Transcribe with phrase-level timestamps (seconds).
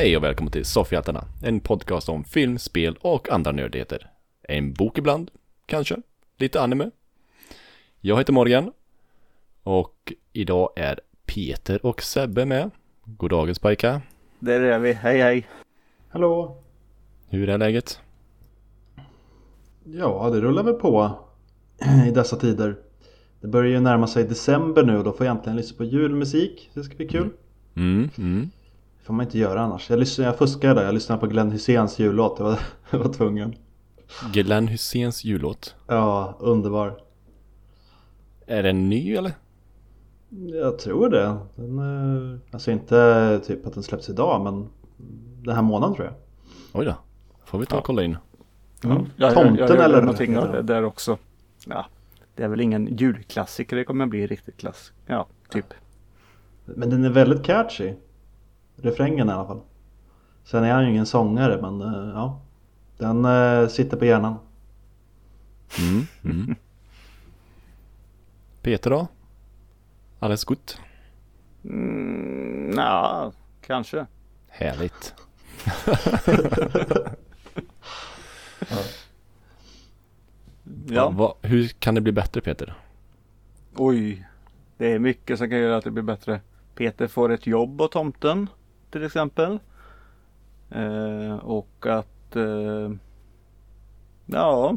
[0.00, 4.10] Hej och välkommen till Soffhjältarna, en podcast om film, spel och andra nördigheter.
[4.42, 5.30] En bok ibland,
[5.66, 5.96] kanske,
[6.38, 6.90] lite anime.
[8.00, 8.72] Jag heter Morgan
[9.62, 12.70] och idag är Peter och Sebbe med.
[13.04, 14.00] Goddagens pojkar.
[14.38, 15.48] Där är vi, hej hej.
[16.08, 16.62] Hallå!
[17.28, 18.00] Hur är läget?
[19.84, 21.18] Ja, det rullar väl på
[22.08, 22.76] i dessa tider.
[23.40, 26.70] Det börjar ju närma sig december nu och då får jag äntligen lyssna på julmusik.
[26.74, 27.30] Det ska bli kul.
[27.76, 28.50] Mm, mm.
[29.10, 29.90] Får man inte göra annars.
[29.90, 32.38] Jag, lyssnar, jag fuskade, jag lyssnade på Glenn Hyséns jullåt.
[32.38, 32.58] Jag var,
[32.90, 33.54] jag var tvungen.
[34.32, 35.74] Glenn Hyséns jullåt.
[35.86, 37.00] Ja, underbar.
[38.46, 39.32] Är den ny eller?
[40.62, 41.36] Jag tror det.
[41.54, 44.68] Den, eh, alltså inte typ att den släpps idag men
[45.42, 46.14] den här månaden tror jag.
[46.72, 46.94] Oj då.
[47.44, 48.16] Får vi ta och kolla in.
[48.84, 49.06] Mm.
[49.16, 49.84] Jag, Tomten jag, jag eller?
[49.84, 51.18] eller någonting av det där också.
[51.66, 51.86] Ja,
[52.34, 54.92] det är väl ingen julklassiker, det kommer bli riktigt klass.
[55.06, 55.74] Ja, typ.
[56.64, 57.94] Men den är väldigt catchy.
[58.82, 59.60] Refrängen i alla fall.
[60.44, 62.40] Sen är han ju ingen sångare men eh, ja.
[62.98, 64.34] Den eh, sitter på hjärnan.
[65.78, 66.54] Mm, mm.
[68.62, 69.06] Peter då?
[70.18, 70.78] Alles gott?
[71.64, 73.32] Mm, ja,
[73.66, 74.06] kanske.
[74.48, 75.14] Härligt.
[80.88, 81.10] Ja.
[81.10, 82.74] vad- hur kan det bli bättre Peter?
[83.76, 84.26] Oj.
[84.76, 86.40] Det är mycket som kan göra att det blir bättre.
[86.74, 88.46] Peter får ett jobb av tomten
[88.90, 89.58] till exempel.
[90.70, 92.90] Eh, och att eh,
[94.26, 94.76] Ja.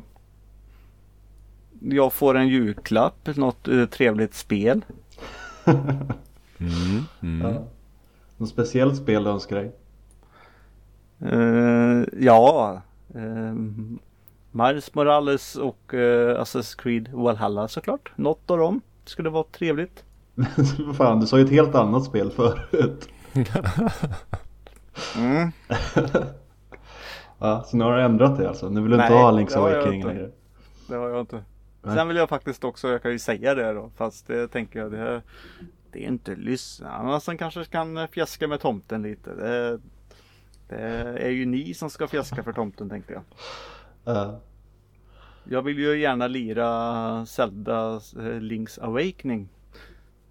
[1.80, 4.86] Jag får en julklapp, något eh, trevligt spel.
[6.60, 7.52] Mm, mm.
[7.52, 7.64] Ja.
[8.38, 9.71] Något speciellt spel du önskar dig?
[11.20, 12.82] Eh, ja.
[13.15, 13.54] Eh,
[14.52, 18.11] Miles Morales och eh, Assassin's Creed Valhalla såklart.
[18.15, 20.04] Något av dem skulle vara trevligt.
[20.98, 23.09] Fan, du sa ju ett helt annat spel förut.
[25.17, 25.52] Mm.
[27.39, 28.70] Ja, så nu har du ändrat det alltså?
[28.70, 30.30] Nu vill du inte ha Link's Awakening längre?
[30.88, 31.44] Det har jag inte.
[31.82, 31.95] Nej.
[31.95, 34.92] Sen vill jag faktiskt också, jag kan ju säga det då, fast det tänker jag
[34.92, 35.21] det,
[35.92, 39.33] det är inte lyssnarna som kanske kan fjäska med tomten lite.
[39.36, 39.80] Det,
[40.70, 40.77] det
[41.17, 43.23] är ju ni som ska fjäska för tomten tänkte jag.
[44.04, 44.39] Ja.
[45.44, 49.50] Jag vill ju gärna lira Zelda eh, Link's Awakening.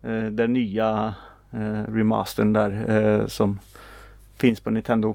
[0.03, 1.15] Eh, Den nya
[1.53, 3.59] eh, remastern där eh, som
[4.37, 5.15] finns på Nintendo.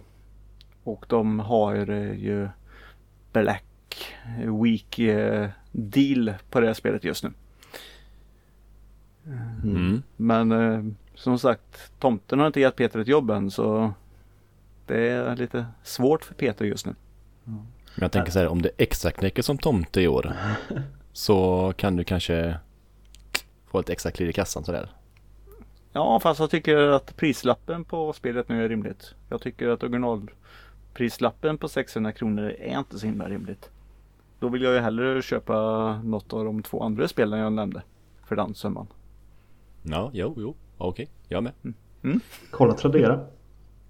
[0.84, 2.50] Och de har eh, ju
[3.34, 3.64] Black
[4.64, 7.32] Week eh, deal på det här spelet just nu.
[9.64, 10.04] Mm.
[10.16, 10.84] Men eh,
[11.16, 13.94] som sagt, tomten har inte gett Peter ett jobb än så
[14.86, 16.96] det är lite svårt för Peter just nu.
[17.44, 17.66] Men
[17.96, 20.34] jag tänker så här, om det extra knäcker som tomte i år
[21.14, 22.58] så kan du kanske
[23.68, 24.90] få ett extra klirr i kassan sådär.
[25.98, 29.16] Ja, fast jag tycker att prislappen på spelet nu är rimligt.
[29.30, 33.70] Jag tycker att originalprislappen på 600 kronor är inte så himla rimligt.
[34.40, 35.54] Då vill jag ju hellre köpa
[36.04, 37.82] något av de två andra spelen jag nämnde.
[38.26, 38.88] För den summan.
[39.84, 41.54] Ja, jo, jo, okej, jag med.
[42.52, 43.26] Kolla Tradera.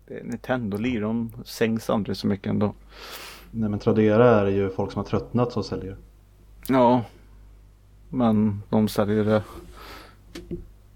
[0.07, 2.73] Det är Nintendo lir, de sänks aldrig så mycket ändå.
[3.51, 5.97] Nej men Tradera är ju folk som har tröttnat som säljer.
[6.67, 7.03] Ja.
[8.09, 9.43] Men de säljer det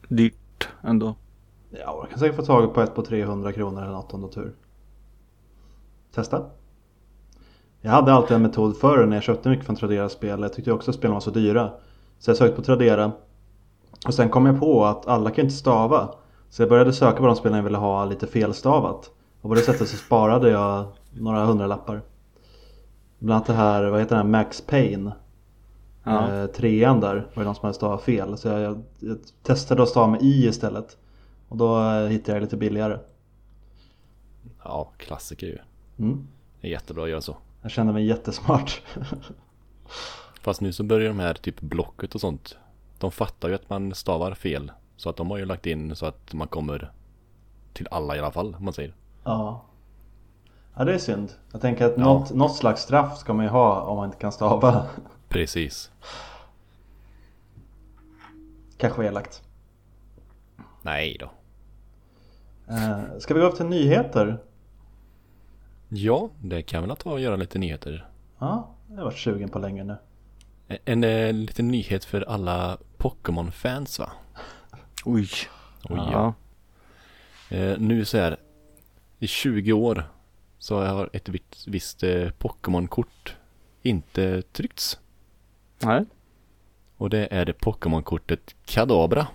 [0.07, 0.40] dyrt
[0.81, 1.15] ändå.
[1.69, 4.27] Ja, jag kan säkert få tag på ett på 300 kronor eller något om du
[4.27, 4.55] har tur.
[6.15, 6.45] Testa.
[7.81, 10.41] Jag hade alltid en metod förr när jag köpte mycket från Tradera-spel.
[10.41, 11.71] Jag tyckte också att spelen var så dyra.
[12.19, 13.11] Så jag sökte på Tradera.
[14.07, 16.09] Och sen kom jag på att alla kan inte stava.
[16.49, 19.11] Så jag började söka på de spelen jag ville ha lite felstavat.
[19.41, 22.01] Och på det sättet så sparade jag några hundralappar.
[23.19, 25.11] Bland annat det här, vad heter det, här, Max Payne.
[26.03, 26.33] Ja.
[26.33, 28.37] Eh, trean där var det någon som hade stavat fel.
[28.37, 30.97] Så jag, jag, jag testade att stava med i istället.
[31.47, 32.99] Och då eh, hittade jag lite billigare.
[34.63, 35.57] Ja, klassiker ju.
[35.99, 36.27] Mm.
[36.61, 37.35] Det är jättebra att göra så.
[37.61, 38.81] Jag kände mig jättesmart.
[40.41, 42.57] Fast nu så börjar de här typ blocket och sånt.
[42.99, 44.71] De fattar ju att man stavar fel.
[44.97, 46.91] Så att de har ju lagt in så att man kommer
[47.73, 48.95] till alla i alla fall, om man säger.
[49.23, 49.61] ja.
[50.75, 51.31] Ja det är synd.
[51.51, 52.03] Jag tänker att Ja.
[52.03, 54.85] något, något slags straff ska man ju ha om man inte kan stava.
[55.31, 55.91] Precis.
[58.77, 59.43] Kanske elakt.
[60.81, 61.31] Nej då.
[62.73, 64.39] Eh, ska vi gå upp till nyheter?
[65.89, 68.09] Ja, det kan väl ta och göra lite nyheter.
[68.39, 69.95] Ja, jag har varit sugen på länge nu.
[70.67, 74.11] En, en eh, liten nyhet för alla Pokémon-fans va?
[75.05, 75.29] Oj.
[75.83, 76.33] Oj, ja.
[77.49, 77.57] ja.
[77.57, 78.37] Eh, nu så här.
[79.19, 80.03] I 20 år
[80.59, 83.35] så har ett visst, visst eh, Pokémon-kort
[83.81, 84.99] inte tryckts.
[85.83, 86.05] Nej.
[86.97, 89.27] Och det är det Pokémon-kortet Kadabra.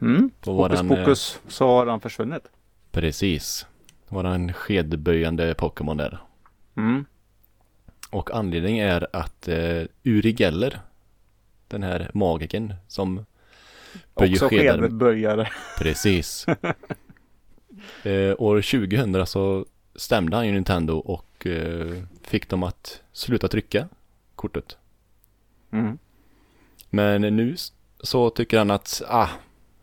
[0.00, 0.30] Mm.
[0.40, 2.42] På Hokus våran, eh, pokus så har han försvunnit.
[2.90, 3.66] Precis.
[4.08, 6.18] Våran skedböjande Pokémon där.
[6.76, 7.04] Mm.
[8.10, 10.80] Och anledningen är att eh, Uri Geller,
[11.68, 13.26] den här magiken som
[14.14, 14.78] böjer Också skedar.
[14.80, 15.48] skedböjare.
[15.78, 16.46] Precis.
[18.02, 23.88] eh, år 2000 så stämde han ju Nintendo och eh, fick dem att sluta trycka
[24.34, 24.78] kortet.
[25.70, 25.98] Mm.
[26.90, 27.56] Men nu
[28.00, 29.28] så tycker han att, ah,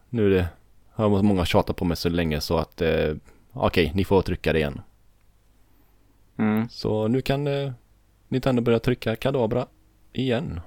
[0.10, 0.48] nu är det,
[0.92, 3.16] har många tjatat på mig så länge så att, eh,
[3.54, 4.82] okej, ni får trycka det igen.
[6.38, 6.70] Mm.
[6.70, 7.72] Så nu kan eh,
[8.28, 9.68] Nintendo börja trycka Kadabra
[10.14, 10.62] igen.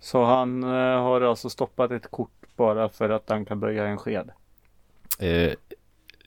[0.00, 0.68] Så han eh,
[1.02, 4.30] har alltså stoppat ett kort bara för att han kan böja en sked.
[5.18, 5.52] Eh,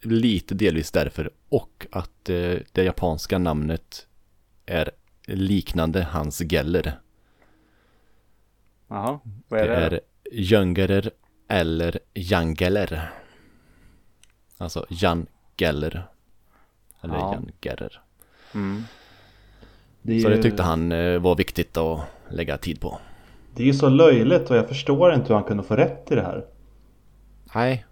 [0.02, 4.08] lite delvis därför och att eh, det japanska namnet
[4.66, 4.92] är
[5.26, 7.00] liknande hans Geller.
[8.88, 9.96] Jaha, vad Det är det?
[9.96, 10.00] är
[10.32, 11.12] Jöngerer
[11.48, 13.12] eller Jangeller.
[14.58, 16.08] Alltså Jan Geller.
[17.02, 17.34] Eller Ja.
[17.34, 18.02] Jan Gerer.
[18.54, 18.84] Mm.
[20.02, 22.00] Det Så det tyckte han eh, var viktigt att
[22.30, 23.00] lägga tid på.
[23.56, 26.16] Det är ju så löjligt och jag förstår inte hur han kunde få rätt i
[26.16, 26.46] det här.
[27.56, 27.86] Nej.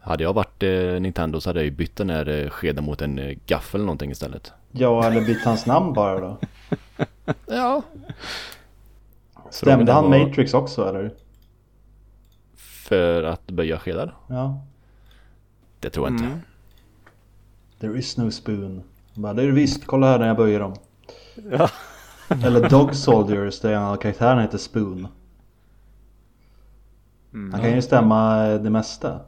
[0.00, 3.02] Hade jag varit eh, Nintendo så hade jag ju bytt den här eh, skeden mot
[3.02, 4.52] en eh, gaffel eller någonting istället.
[4.72, 6.38] Ja, eller bytt hans namn bara då.
[7.46, 7.82] Ja.
[9.50, 11.14] Stämde han var Matrix också eller?
[12.56, 14.14] För att böja skedar?
[14.26, 14.64] Ja.
[15.80, 16.24] Det tror jag inte.
[16.24, 16.38] Mm.
[17.80, 18.82] There is no spoon.
[19.14, 20.74] Han Bara, det är det visst, kolla här när jag böjer dem.
[21.50, 21.70] Ja.
[22.44, 25.08] Eller Dog Soldiers, där en av karaktärerna heter Spoon.
[27.32, 27.52] Mm.
[27.52, 29.20] Han kan ju stämma det mesta.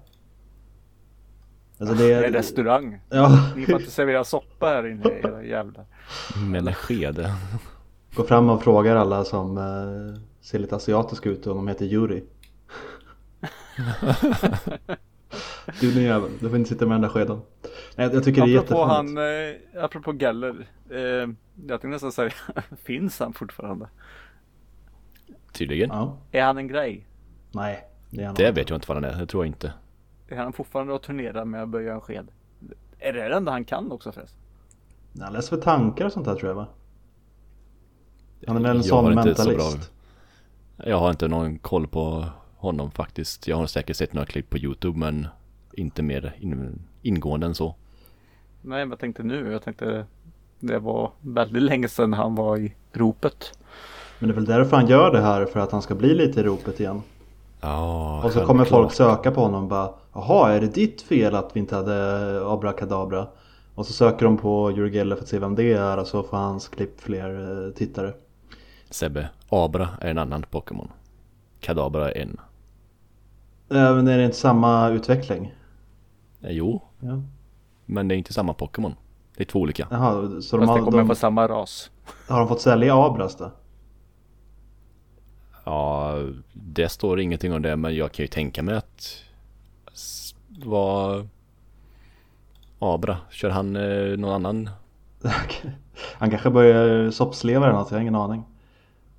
[1.80, 3.00] Alltså det Det är en restaurang.
[3.08, 5.84] Ja, Ni får inte servera soppa här inne era jävlar.
[6.50, 7.30] Med en sked.
[8.16, 12.24] Gå fram och frågar alla som eh, ser lite asiatiska ut om de heter Yuri.
[15.80, 17.40] du din jävel, du får inte sitta med den där skeden.
[17.96, 19.16] Nej, jag tycker det är Apropå jättefint.
[19.16, 19.18] han,
[19.78, 20.66] eh, apropå Geller.
[20.90, 21.34] Eh, jag
[21.68, 22.30] tänkte nästan säga,
[22.84, 23.88] finns han fortfarande?
[25.52, 25.90] Tydligen.
[25.92, 27.06] Ja, Är han en grej?
[27.52, 27.86] nej.
[28.10, 28.60] Det, är han Det inte.
[28.60, 29.18] vet jag inte vad den är.
[29.20, 29.72] Det tror jag inte.
[30.28, 32.28] Är han fortfarande och turnerar med att böja en sked?
[32.98, 34.40] Är det det enda han kan också förresten?
[35.20, 36.66] Han läser väl tankar och sånt där tror jag va?
[38.46, 39.90] Han är väl en Jag sån har inte så mentalist.
[40.76, 42.24] Jag har inte någon koll på
[42.56, 43.48] honom faktiskt.
[43.48, 45.26] Jag har säkert sett några klipp på YouTube men
[45.72, 47.74] inte mer in, ingående än så.
[48.62, 49.52] Nej, men jag tänkte nu.
[49.52, 50.06] Jag tänkte
[50.60, 53.58] det var väldigt länge sedan han var i ropet.
[54.18, 56.40] Men det är väl därför han gör det här för att han ska bli lite
[56.40, 57.02] i ropet igen.
[57.60, 59.16] Ja, och så kommer folk självklart.
[59.16, 63.26] söka på honom och bara Jaha, är det ditt fel att vi inte hade Abrakadabra?
[63.74, 66.22] Och så söker de på Uri Geller för att se vem det är och så
[66.22, 68.12] får hans klipp fler eh, tittare.
[68.90, 70.88] Sebbe, Abra är en annan Pokémon.
[71.60, 72.40] Kadabra är en.
[73.70, 75.54] Äh, men är det inte samma utveckling?
[76.42, 77.22] Eh, Jo, Ja.
[77.86, 78.94] men det är inte samma Pokémon.
[79.36, 79.86] Det är två olika.
[79.90, 81.90] Jaha, så de Fast det har, kommer de, på samma ras.
[82.28, 83.50] har de fått sälja Abras då?
[85.64, 86.14] Ja,
[86.52, 89.22] det står ingenting om det men jag kan ju tänka mig att
[90.64, 91.28] vad
[92.78, 94.70] Abra, kör han eh, någon annan?
[96.18, 98.44] Han kanske börjar soppsleva eller något, jag har ingen aning.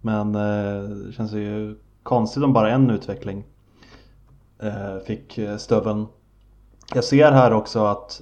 [0.01, 3.43] Men eh, det känns ju konstigt om bara en utveckling
[4.59, 6.07] eh, fick eh, stöveln.
[6.93, 8.21] Jag ser här också att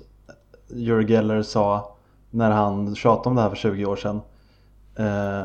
[0.70, 1.96] Uri Geller sa
[2.30, 4.22] när han tjatade om det här för 20 år sedan
[4.96, 5.44] eh,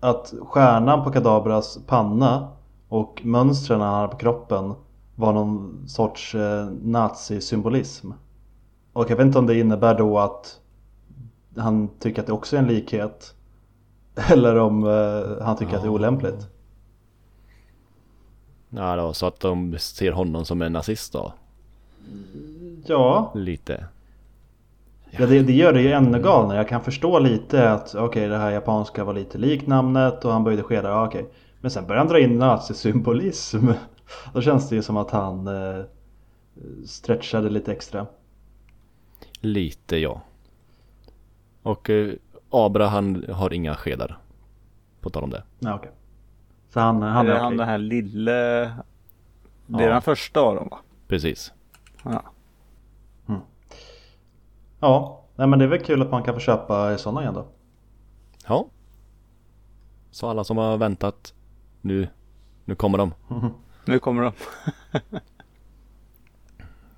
[0.00, 2.48] att stjärnan på Kadabras panna
[2.88, 4.74] och mönstren han hade på kroppen
[5.14, 8.10] var någon sorts eh, nazisymbolism.
[8.92, 10.60] Och jag vet inte om det innebär då att
[11.56, 13.34] han tycker att det också är en likhet.
[14.30, 16.46] Eller om eh, han tycker att det är olämpligt.
[18.70, 21.32] Ja, då, så att de ser honom som en nazist då?
[22.86, 23.86] Ja, Lite.
[25.10, 26.56] ja det, det gör det ju ännu galnare.
[26.56, 30.44] Jag kan förstå lite att okej det här japanska var lite likt namnet och han
[30.44, 30.90] böjde skedar.
[30.90, 31.26] Ja, okej.
[31.60, 33.68] Men sen börjar han dra in nazisymbolism.
[34.32, 35.84] Då känns det ju som att han eh,
[36.86, 38.06] stretchade lite extra.
[39.40, 40.20] Lite ja.
[41.62, 42.14] Och eh,
[42.52, 44.18] Abra han har inga skedar.
[45.00, 45.42] På tal om det.
[45.58, 45.90] Ja, okej.
[46.70, 48.32] Så han, han är är han den här lille...
[49.66, 49.92] Det är Ja.
[49.92, 50.78] den första av dem va?
[51.08, 51.52] Precis.
[52.04, 52.22] Ja.
[54.80, 57.46] Ja, nej, men det är väl kul att man kan få köpa sådana igen då.
[58.46, 58.66] Ja.
[60.10, 61.34] Så alla som har väntat.
[61.80, 62.08] Nu,
[62.64, 63.14] nu kommer de.
[63.84, 64.32] Nu kommer de.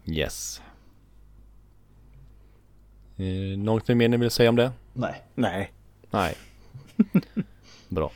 [0.07, 0.63] Yes.
[3.17, 4.73] Eh, någonting mer ni vill säga om det?
[4.95, 5.23] Nej.
[5.35, 5.73] Nej.
[6.11, 6.35] Nej.
[7.89, 8.11] Bra.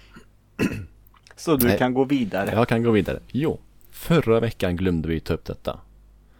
[1.36, 1.78] Så du Nej.
[1.78, 2.50] kan gå vidare.
[2.52, 3.20] Jag kan gå vidare.
[3.28, 3.60] Jo.
[3.90, 5.80] Förra veckan glömde vi ta upp detta.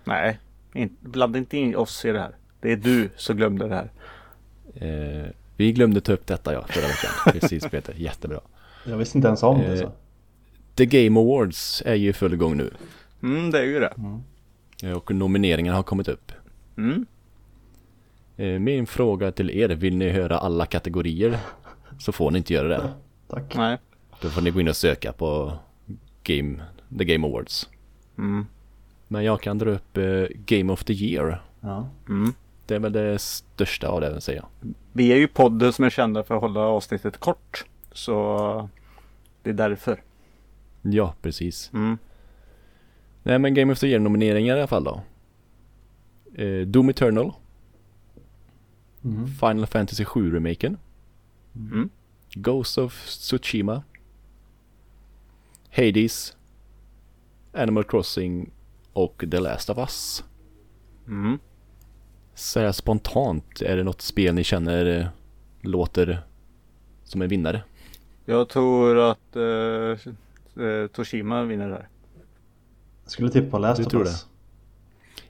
[0.05, 0.39] Nej.
[0.75, 2.37] In, blanda inte in oss i det här.
[2.61, 3.91] Det är du som glömde det här.
[4.75, 7.11] Eh, vi glömde ta upp detta ja, förra veckan.
[7.41, 8.41] Precis Peter, jättebra.
[8.87, 9.93] Jag visste inte ens om det Eh, så.
[10.75, 12.71] The Game Awards är ju i full gång nu.
[13.23, 13.95] Mm, det är ju det.
[14.83, 16.33] Eh, Och nomineringarna har kommit upp.
[16.77, 17.07] Mm.
[18.39, 21.39] Eh, Min fråga till er, vill ni höra alla kategorier?
[21.99, 22.91] Så får ni inte göra det.
[23.29, 23.57] Tack.
[23.57, 23.79] Nej.
[24.21, 25.53] Då får ni gå in och söka på
[26.23, 26.63] Game,
[26.99, 27.69] The Game Awards.
[28.19, 28.47] Mm.
[29.09, 31.43] Men jag kan dra upp eh, Game of the Year.
[31.61, 31.89] Ja.
[32.09, 32.33] Mm.
[32.67, 34.73] Det är väl det största av det, säger jag.
[34.93, 37.65] Vi är ju podden som är kända för att hålla avsnittet kort.
[37.93, 38.69] Så
[39.43, 40.03] det är därför.
[40.83, 41.71] Ja, precis.
[41.75, 41.99] Mm.
[43.23, 45.01] Nej men Game of the Year nomineringar i alla fall då.
[46.43, 47.33] Eh, Doom Eternal,
[49.03, 49.27] Mhm.
[49.27, 50.77] Final Fantasy 7 remaken,
[51.57, 51.89] Mm.
[52.35, 53.83] Ghost of Tsushima,
[55.71, 56.37] Hades,
[57.53, 58.51] Animal Crossing
[58.93, 60.25] och The Last of Us.
[61.07, 61.39] Mm.
[62.35, 65.07] Så här spontant, är det något spel ni känner eh,
[65.61, 66.23] låter
[67.05, 67.63] som en vinnare?
[68.25, 71.89] Jag tror att eh, eh, Toshima vinner där.
[73.03, 74.27] Jag skulle tippa på Last Du of tror Us.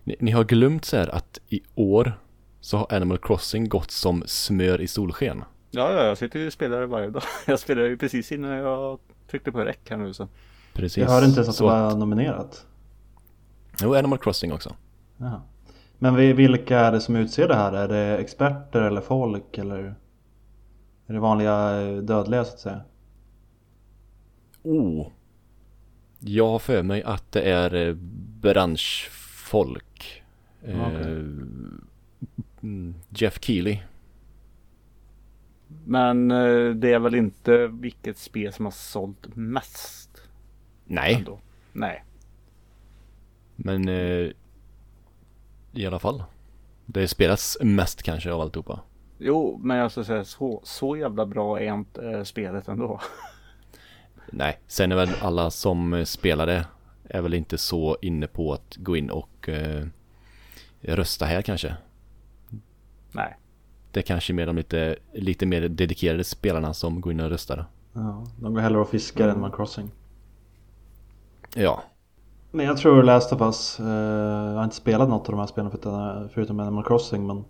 [0.04, 2.12] Ni, ni har glömt så här att i år
[2.60, 5.44] så har Animal Crossing gått som smör i solsken.
[5.70, 7.22] Ja, ja, jag sitter ju och spelar varje dag.
[7.46, 8.98] Jag spelade ju precis innan jag
[9.30, 10.28] tryckte på räck här nu så.
[10.72, 10.96] Precis.
[10.96, 12.66] Jag hörde inte ens att det var nominerat.
[13.82, 14.76] Jo, Animal Crossing också.
[15.16, 15.42] Jaha.
[15.98, 17.72] Men vi- vilka är det som utser det här?
[17.72, 19.94] Är det experter eller folk eller?
[21.06, 22.80] Är det vanliga eh, dödliga så att säga?
[24.62, 25.06] Oh.
[26.18, 27.94] Jag har för mig att det är eh,
[28.40, 30.22] branschfolk.
[30.62, 31.02] Eh, Okej.
[31.02, 31.84] mm,
[33.08, 33.78] Jeff Keely.
[35.84, 40.22] Men eh, det är väl inte vilket spel som har sålt mest
[40.84, 41.38] Nej, ändå.
[41.72, 42.04] Nej.
[43.56, 44.30] men eh,
[45.72, 46.24] i alla fall.
[46.86, 48.80] Det spelas mest kanske av alltihopa.
[49.18, 53.00] Jo, men jag ska säga så, så jävla bra är inte eh, spelet ändå.
[54.32, 56.66] Nej, sen är väl alla som spelar det
[57.04, 59.86] är väl inte så inne på att gå in och eh,
[60.80, 61.76] rösta här kanske.
[63.12, 63.36] Nej.
[63.92, 67.66] Det är kanske mer de lite, lite mer dedikerade spelarna som går in och röstar.
[67.92, 69.90] Ja, de går hellre och fiskar än Animal Crossing.
[71.54, 71.82] Ja,
[72.50, 75.46] Men jag tror Last of Us, eh, jag har inte spelat något av de här
[75.46, 77.44] spelen förutom, förutom Animal Crossing men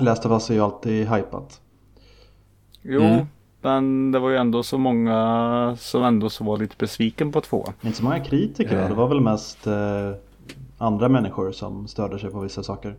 [0.00, 1.60] Last of Us är ju alltid hypat.
[2.82, 3.26] Jo, Mm.
[3.60, 7.66] men det var ju ändå så många som ändå så var lite besviken på två.
[7.82, 8.88] Inte så många kritiker Eh.
[8.88, 10.10] det var väl mest eh,
[10.78, 12.96] andra människor som störde sig på vissa saker.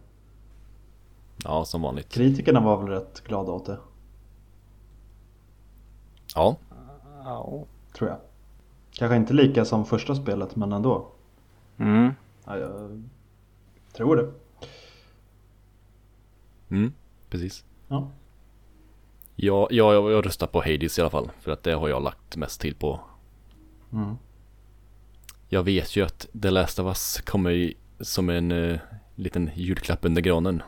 [1.44, 2.10] Ja som vanligt.
[2.10, 3.77] Kritikerna var väl rätt glada åt det,
[6.36, 6.58] Ja,
[7.24, 7.65] Ja.
[7.98, 8.17] tror jag.
[8.91, 11.08] Kanske inte lika som första spelet men ändå.
[11.77, 12.12] Mm.
[12.46, 13.03] Ja, jag
[13.94, 14.32] tror det.
[16.70, 16.94] mm,
[17.29, 17.65] precis.
[17.88, 18.12] Ja.
[19.36, 21.29] Ja, ja, jag, jag röstar på Hades i alla fall.
[21.39, 23.00] För att det har jag lagt mest till på.
[23.94, 24.15] Mm.
[25.50, 28.79] Jag vet ju att The Last of Us kommer som en eh,
[29.15, 30.63] liten julklapp under granen.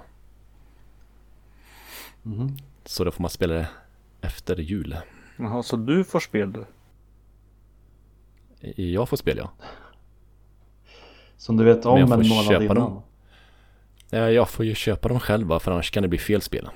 [2.23, 2.57] Mhm.
[2.85, 3.67] Så då får man spela det
[4.21, 4.97] efter jul.
[5.37, 6.65] Jaha, så du får spel du?
[8.83, 9.51] Jag får spela ja.
[11.37, 12.75] Som du vet om en månad köpa innan.
[12.75, 13.01] dem.
[14.11, 16.69] Eh, Jag får ju köpa dem själva för annars kan det bli fel spel.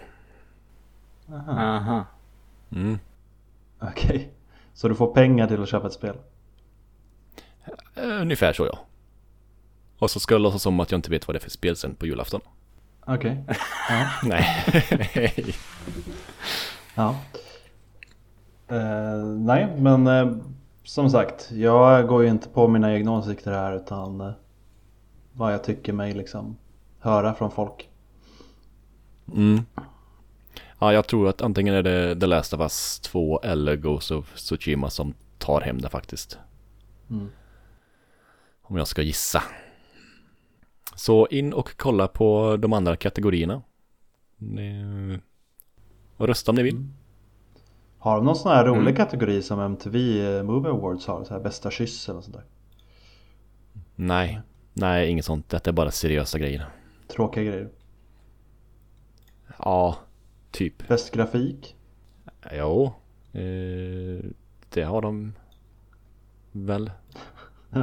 [1.48, 2.06] Aha.
[2.72, 3.00] Mm.
[3.82, 4.34] Okej.
[4.74, 6.16] Så du får pengar till att köpa ett spel?
[7.96, 8.80] Eh, Ungefär så ja.
[9.98, 11.76] Och så ska jag låtsas som att jag inte vet vad det är för spel
[11.76, 12.42] sen på julafton.
[13.06, 13.44] Okej.
[13.90, 14.10] Ja.
[14.24, 14.46] Nej.
[16.96, 17.16] ja.
[18.68, 20.36] Eh, nej, men eh,
[20.84, 21.52] som sagt.
[21.52, 24.32] Jag går ju inte på mina egna åsikter här utan eh,
[25.34, 26.58] vad jag tycker mig liksom
[27.00, 27.90] höra från folk.
[29.34, 29.66] Mm.
[30.80, 34.36] Ja, jag tror att antingen är det The Last of Us 2 eller Ghost of
[34.36, 36.38] Tsushima som tar hem det faktiskt.
[37.10, 37.30] Mm.
[38.62, 39.44] Om jag ska gissa.
[40.96, 43.62] Så in och kolla på de andra kategorierna.
[46.18, 46.88] Och rösta om ni vill.
[48.00, 48.96] Har de någon sån här rolig Mm.
[48.96, 49.98] kategori som MTV
[50.38, 51.24] eh, Movie Awards har?
[51.24, 52.46] Så här bästa kyss eller sånt där?
[53.96, 54.42] Nej,
[54.74, 55.50] nej inget sånt.
[55.50, 56.66] Detta är bara seriösa grejer.
[57.08, 57.70] Tråkiga grejer.
[59.60, 59.98] Ja,
[60.52, 60.88] typ.
[60.88, 61.76] Bäst grafik?
[62.52, 62.94] Jo,
[63.34, 64.26] eh,
[64.70, 65.34] det har de
[66.52, 66.92] väl.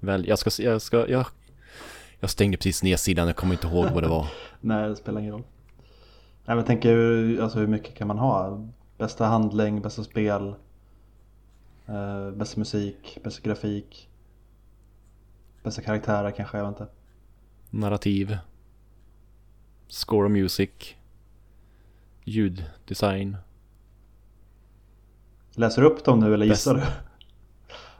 [0.00, 1.26] Väl, jag ska, jag ska, jag,
[2.20, 4.26] jag stängde precis ner sidan, jag kommer inte ihåg vad det var.
[4.60, 5.40] Nej, det spelar ingen roll.
[5.40, 5.46] Nej,
[6.46, 8.66] men jag tänker hur- alltså, hur mycket kan man ha?
[8.98, 10.54] Bästa handling, bästa spel,
[11.86, 14.08] eh, bästa musik, bästa grafik,
[15.62, 16.92] bästa karaktärer kanske, jag vet inte.
[17.70, 18.38] Narrativ.
[19.88, 20.70] Score och music.
[22.24, 23.36] Ljuddesign.
[25.54, 26.82] Läser du upp dem nu eller gissar du?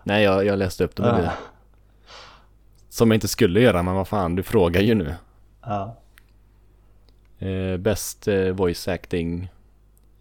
[0.04, 1.06] Nej, jag, jag läste upp dem.
[1.06, 1.32] Ja.
[2.98, 5.14] Som jag inte skulle göra, men vad fan, du frågar ju nu.
[5.62, 5.96] Ja.
[7.38, 9.50] Eh, best eh, voice acting.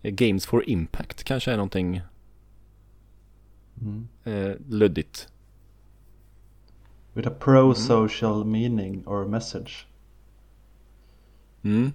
[0.02, 2.02] Eh, Games for Impact kanske är någonting
[3.82, 4.08] Mm.
[4.24, 5.28] eh, luddigt.
[7.14, 9.88] With a pro-social meaning or message.
[11.64, 11.92] Mm.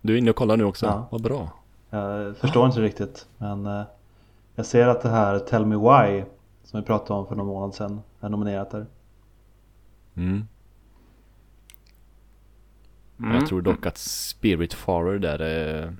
[0.00, 0.86] Du är inne och kollar nu också.
[0.86, 1.08] Ja.
[1.10, 1.50] Vad bra.
[1.90, 3.82] Jag förstår inte riktigt men eh,
[4.54, 6.24] jag ser att det här Tell Me Why
[6.64, 8.86] som vi pratade om för någon månad sedan är nominerat där.
[10.16, 10.48] Mm.
[13.18, 13.34] Mm.
[13.34, 15.92] Jag tror dock att Spiritfarer där eh,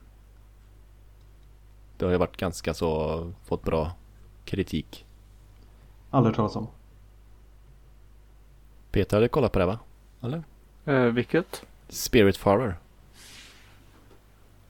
[1.97, 3.93] Det har ju varit ganska så fått bra
[4.45, 5.07] kritik.
[6.11, 6.69] Aldrig talas om.
[8.90, 9.79] Peter hade kollat på det va?
[10.23, 10.43] Eller?
[10.85, 11.64] Eh, vilket?
[11.88, 12.79] Spiritfarer.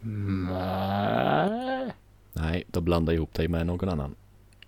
[0.00, 1.92] Nej.
[2.32, 4.14] Nej, då blandar jag ihop dig med någon annan.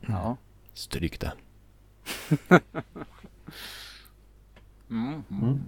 [0.00, 0.36] Ja.
[0.72, 1.32] Stryk det.
[4.92, 5.22] Mm.
[5.30, 5.58] Mm.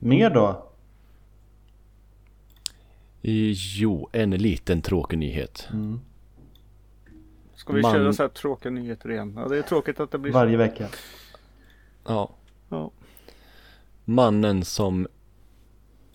[0.00, 0.66] Mer då?
[3.22, 5.68] Jo, en liten tråkig nyhet.
[5.72, 6.00] Mm.
[7.54, 9.32] Ska vi Man- köra så här tråkiga nyheter igen?
[9.36, 10.38] Ja, det är tråkigt att det blir så.
[10.38, 10.88] Varje vecka.
[12.06, 12.30] Ja.
[12.68, 12.90] Ja.
[14.04, 15.06] Mannen som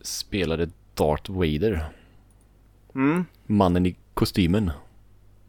[0.01, 1.85] spelade Darth Vader.
[2.95, 3.25] Mm.
[3.45, 4.71] Mannen i kostymen.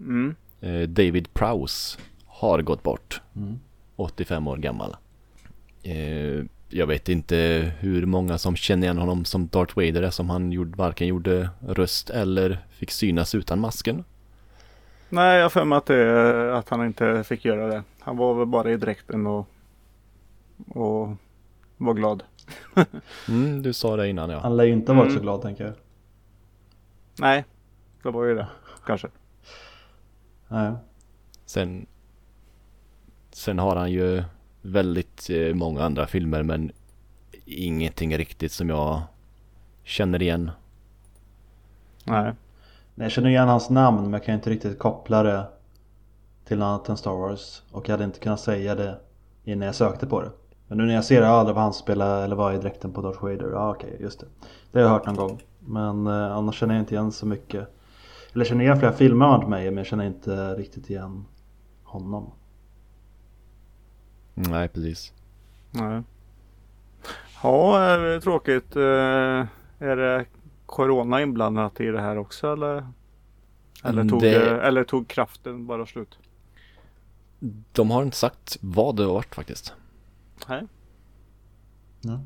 [0.00, 0.34] Mm.
[0.60, 3.20] eh, David Prowse har gått bort.
[3.36, 3.58] Mm.
[3.96, 4.96] 85 år gammal.
[5.90, 10.30] Eh, jag vet inte hur många som känner igen honom som Darth Vader är som
[10.30, 14.04] han gjorde, varken gjorde röst eller fick synas utan masken.
[15.08, 17.82] Nej, jag har för mig att, det, att han inte fick göra det.
[18.00, 19.48] Han var väl bara i dräkten och,
[20.68, 21.08] och
[21.76, 22.22] var glad.
[23.28, 24.38] Mm, du sa det innan ja.
[24.38, 25.18] Han lär ju inte ha varit Mm.
[25.18, 25.74] så glad tänker jag.
[27.18, 27.44] Nej,
[28.02, 28.46] det var ju det.
[28.86, 29.08] Kanske.
[30.48, 30.72] Nej.
[31.46, 31.86] Sen,
[33.32, 34.24] sen har han ju
[34.66, 36.72] väldigt eh, många andra filmer men
[37.44, 39.02] ingenting riktigt som jag
[39.84, 40.50] känner igen.
[42.04, 42.32] Nej.
[42.94, 45.46] Nej, Jag känner igen hans namn men jag kan inte riktigt koppla det
[46.44, 47.62] till något annat än Star Wars.
[47.72, 48.98] Och jag hade inte kunnat säga det
[49.44, 50.30] innan jag sökte på det.
[50.68, 52.58] Men nu när jag ser det, ja det var han som spelade eller var i
[52.58, 53.50] dräkten på Darth Vader.
[53.52, 54.26] Ja okej, just det.
[54.72, 55.42] Det har jag hört någon gång.
[55.60, 57.60] Men eh, annars känner jag inte igen så mycket.
[58.32, 60.90] Eller jag känner igen flera filmer han varit med i men jag känner inte riktigt
[60.90, 61.24] igen
[61.84, 62.30] honom.
[64.36, 65.12] Nej, precis.
[65.70, 66.02] Nej.
[67.42, 68.76] Ja, är det tråkigt.
[68.76, 69.46] Eh,
[69.78, 70.24] Är det
[70.66, 72.86] Corona inblandat i det här också eller?
[73.84, 76.18] Eller tog, Det- eller tog kraften bara slut?
[77.72, 79.74] De har inte sagt vad det har varit faktiskt.
[80.48, 80.62] Nej.
[82.00, 82.20] Ja.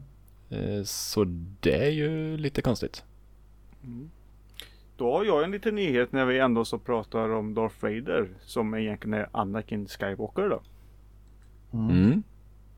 [0.57, 1.25] Eh, Så
[1.61, 3.05] det är ju lite konstigt.
[4.97, 8.75] Då har jag en liten nyhet när vi ändå så pratar om Darth Vader som
[8.75, 10.61] egentligen är Anakin Skywalker då.
[11.73, 12.23] Mm.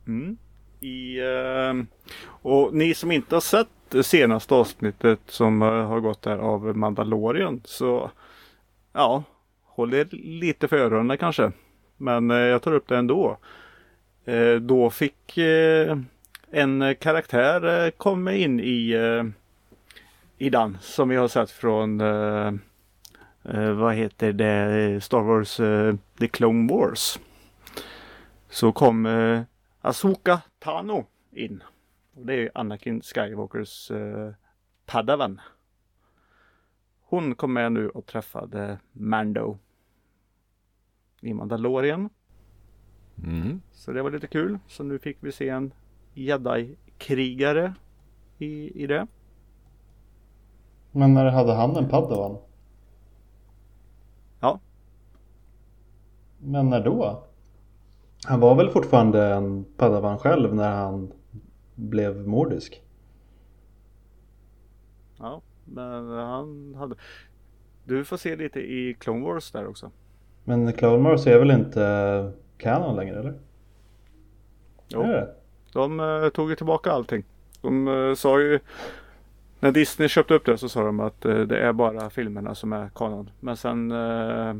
[0.07, 0.37] Mm.
[0.81, 1.85] I, uh,
[2.24, 6.76] och ni som inte har sett det senaste avsnittet som uh, har gått där av
[6.76, 8.11] Mandalorian så
[8.92, 9.22] ja,
[9.64, 11.52] håll er lite för öronen kanske.
[11.96, 13.38] Men uh, jag tar upp det ändå.
[14.24, 15.38] Eh, då fick
[16.50, 19.24] en karaktär komma in i, eh,
[20.38, 21.98] i den som vi har sett från
[23.78, 25.57] vad heter det Star Wars
[26.18, 27.18] The Clone Wars.
[28.52, 29.42] Så kom eh,
[29.80, 31.62] Asoka Tano in.
[32.14, 34.32] Och det är Anakin Skywalkers eh,
[34.86, 35.40] padawan.
[37.00, 39.58] Hon kom med nu och träffade Mando
[41.20, 42.08] i Mandalorian.
[43.24, 43.62] Mm.
[43.72, 44.58] Så det var lite kul.
[44.66, 45.72] Så nu fick vi se en
[46.14, 47.74] jedi-krigare
[48.38, 49.06] i, i det.
[50.90, 52.38] Men när hade han en padawan?
[54.40, 54.60] Ja.
[56.38, 57.28] Men när då?
[58.26, 61.12] Han var väl fortfarande en padawan själv när han
[61.74, 62.82] blev mordisk?
[65.18, 66.94] Ja, men han hade...
[67.85, 69.90] Du får se lite i Clone Wars där också.
[70.44, 73.35] Men Clone Wars är väl inte kanon längre eller?
[74.88, 75.02] Jo.
[75.02, 75.35] Är det?
[75.72, 77.24] De eh, tog ju tillbaka allting.
[77.61, 78.61] De eh, sa ju
[79.61, 82.72] när Disney köpte upp det så sa de att eh, det är bara filmerna som
[82.72, 83.30] är kanon.
[83.40, 84.56] Men sen eh,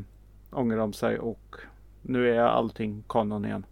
[0.51, 1.55] ångrade de sig och
[2.03, 3.65] nu är allting kanon igen.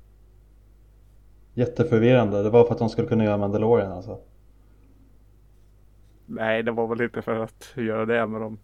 [1.54, 2.44] Jätteförvirrande.
[2.44, 4.20] Det var för att de skulle kunna göra Mandalorian alltså.
[6.26, 8.58] Nej, det var väl inte för att göra det men de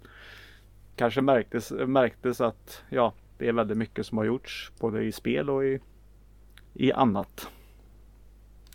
[0.95, 5.49] kanske märktes, märktes att ja, det är väldigt mycket som har gjorts både i spel
[5.49, 5.79] och i,
[6.73, 7.47] i annat.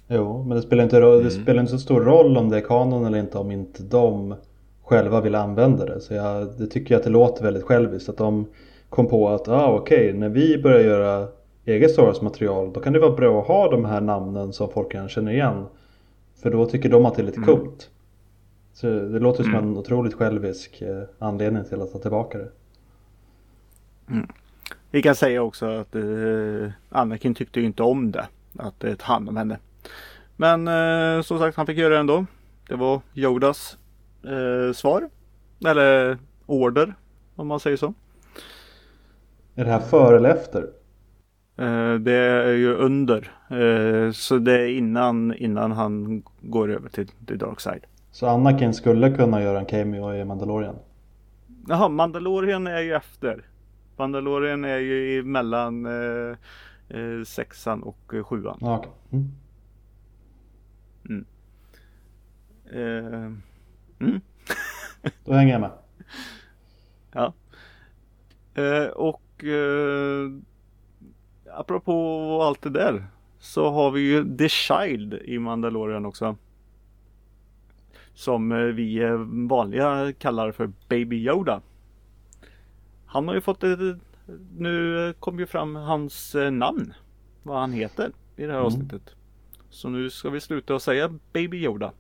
[0.09, 1.31] Jo, men det spelar, inte, det Mm.
[1.31, 4.35] spelar inte så stor roll om det är kanon eller inte om inte de
[4.83, 6.01] själva vill använda det.
[6.01, 8.47] Så jag det tycker jag att det låter väldigt själviskt att de
[8.93, 11.29] kom på att ah, okej, när vi börjar göra
[11.65, 14.93] eget Star Wars-material då kan det vara bra att ha de här namnen som folk
[14.93, 15.67] kan känna igen.
[16.43, 17.47] För då tycker de att det är lite Mm.
[17.49, 17.91] coolt.
[18.73, 19.65] Så det låter som Mm.
[19.69, 22.49] en otroligt självisk eh, anledning till att ta tillbaka det.
[24.91, 28.27] Vi kan säga också att eh, Anakin tyckte inte om det.
[28.59, 29.59] Att det tog hand om henne.
[30.37, 32.27] Men eh, som sagt han fick göra det ändå.
[32.69, 33.77] Det var Yodas
[34.25, 35.09] eh, svar.
[35.67, 36.95] Eller order.
[37.37, 37.95] Om man säger så.
[39.55, 40.62] Är det här före eller efter?
[41.57, 43.31] Eh, det är ju under.
[43.51, 47.87] Eh, så det är innan, innan han går över till the dark side.
[48.11, 50.75] Så Anakin skulle kunna göra en cameo i Mandalorian?
[51.69, 53.45] Jaha, Mandalorian är ju efter.
[53.97, 56.37] Mandalorian är ju mellan eh,
[56.88, 58.59] eh, sexan och sjuan.
[58.61, 58.91] Okej.
[61.09, 61.25] Mm.
[62.73, 63.33] Eh,
[64.01, 64.21] mm.
[65.25, 65.71] Då hänger jag med.
[67.12, 67.33] Ja.
[68.55, 70.31] Eh, och eh,
[71.59, 71.93] apropå
[72.43, 73.07] allt det där.
[73.39, 76.37] Så har vi ju The Child i Mandalorian också.
[78.15, 79.17] Som eh, vi eh,
[79.49, 81.61] vanliga kallar för Baby Yoda.
[83.07, 83.79] Han har ju fått ett,
[84.59, 86.95] nu kom ju fram hans eh, namn.
[87.43, 88.67] Vad han heter i det här Mm.
[88.67, 89.15] avsnittet.
[89.71, 91.93] Så nu ska vi sluta att säga Baby Yoda.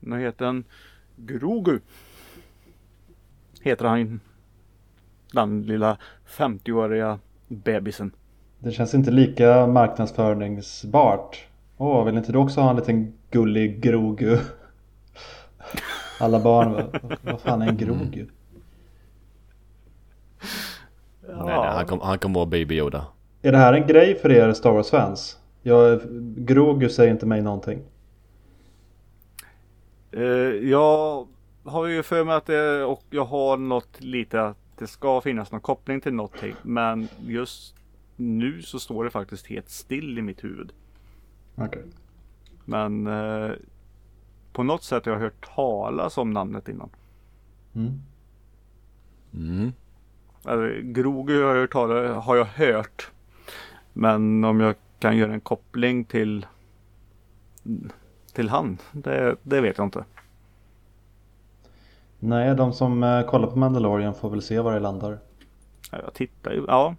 [0.00, 0.64] Nu heter han
[1.16, 1.80] Grogu.
[3.60, 4.20] Heter han.
[5.32, 5.96] Den lilla
[6.28, 8.12] 50-åriga bebisen.
[8.58, 11.46] Det känns inte lika marknadsföringsbart.
[11.76, 14.38] Åh, vill inte du också ha en liten gullig grogu?
[16.20, 18.26] Alla barn, vad, vad fan är en grogu?
[21.28, 23.06] Nej, nej, han kommer han kom vara Baby Yoda.
[23.42, 25.38] Är det här en grej för er Star Wars-fans?
[25.62, 26.00] Jag,
[26.36, 27.78] grogu säger inte mig någonting.
[30.12, 30.22] Eh,
[30.70, 31.26] jag
[31.64, 35.52] har ju för mig att det, och jag har något lite att det ska finnas
[35.52, 36.54] någon koppling till någonting.
[36.62, 37.74] Men just
[38.16, 40.72] nu så står det faktiskt helt still i mitt huvud.
[41.54, 41.84] Okej.
[42.64, 43.50] Men eh,
[44.52, 46.90] på något sätt har jag hört talas om namnet innan.
[47.74, 48.02] Mm.
[49.34, 49.72] Mm.
[50.44, 53.10] Eller, Grogu har jag, hört tala, har jag hört.
[53.92, 56.46] Men om jag kan göra en koppling till
[58.32, 60.04] till han, det, det vet jag inte.
[62.20, 65.18] Nej, de som eh, kollar på Mandalorian får väl se var det landar.
[65.92, 66.94] Ja, Jag tittar ju, ja.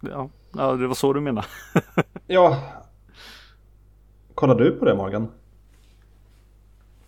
[0.00, 1.46] Ja, ja det var så du menade.
[2.26, 2.58] Ja.
[4.34, 5.28] Kollar du på det Morgan?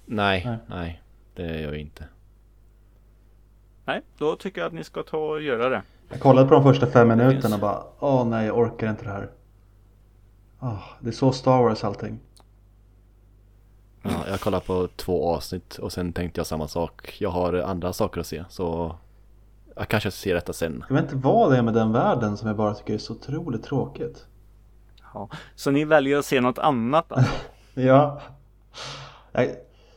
[0.06, 0.58] Nej, Nej.
[0.68, 1.02] nej,
[1.34, 2.04] det gör jag inte.
[3.84, 5.82] Nej, då tycker jag att ni ska ta och göra det.
[6.08, 9.10] Jag kollade på de första fem minuterna och bara Åh nej, jag orkar inte det
[9.10, 9.30] här.
[10.60, 12.20] Åh, det är så Star Wars allting.
[14.04, 17.16] Ja, jag kollar på två avsnitt och sen tänkte jag samma sak.
[17.20, 18.96] Jag har andra saker att se så
[19.76, 20.84] jag kanske ser detta sen.
[20.88, 23.12] Jag vet inte vad det är med den världen som jag bara tycker är så
[23.12, 24.26] otroligt tråkigt.
[25.14, 25.28] Ja.
[25.54, 27.32] Så ni väljer att se något annat alltså.
[27.74, 28.20] Ja.
[29.32, 29.48] Jag,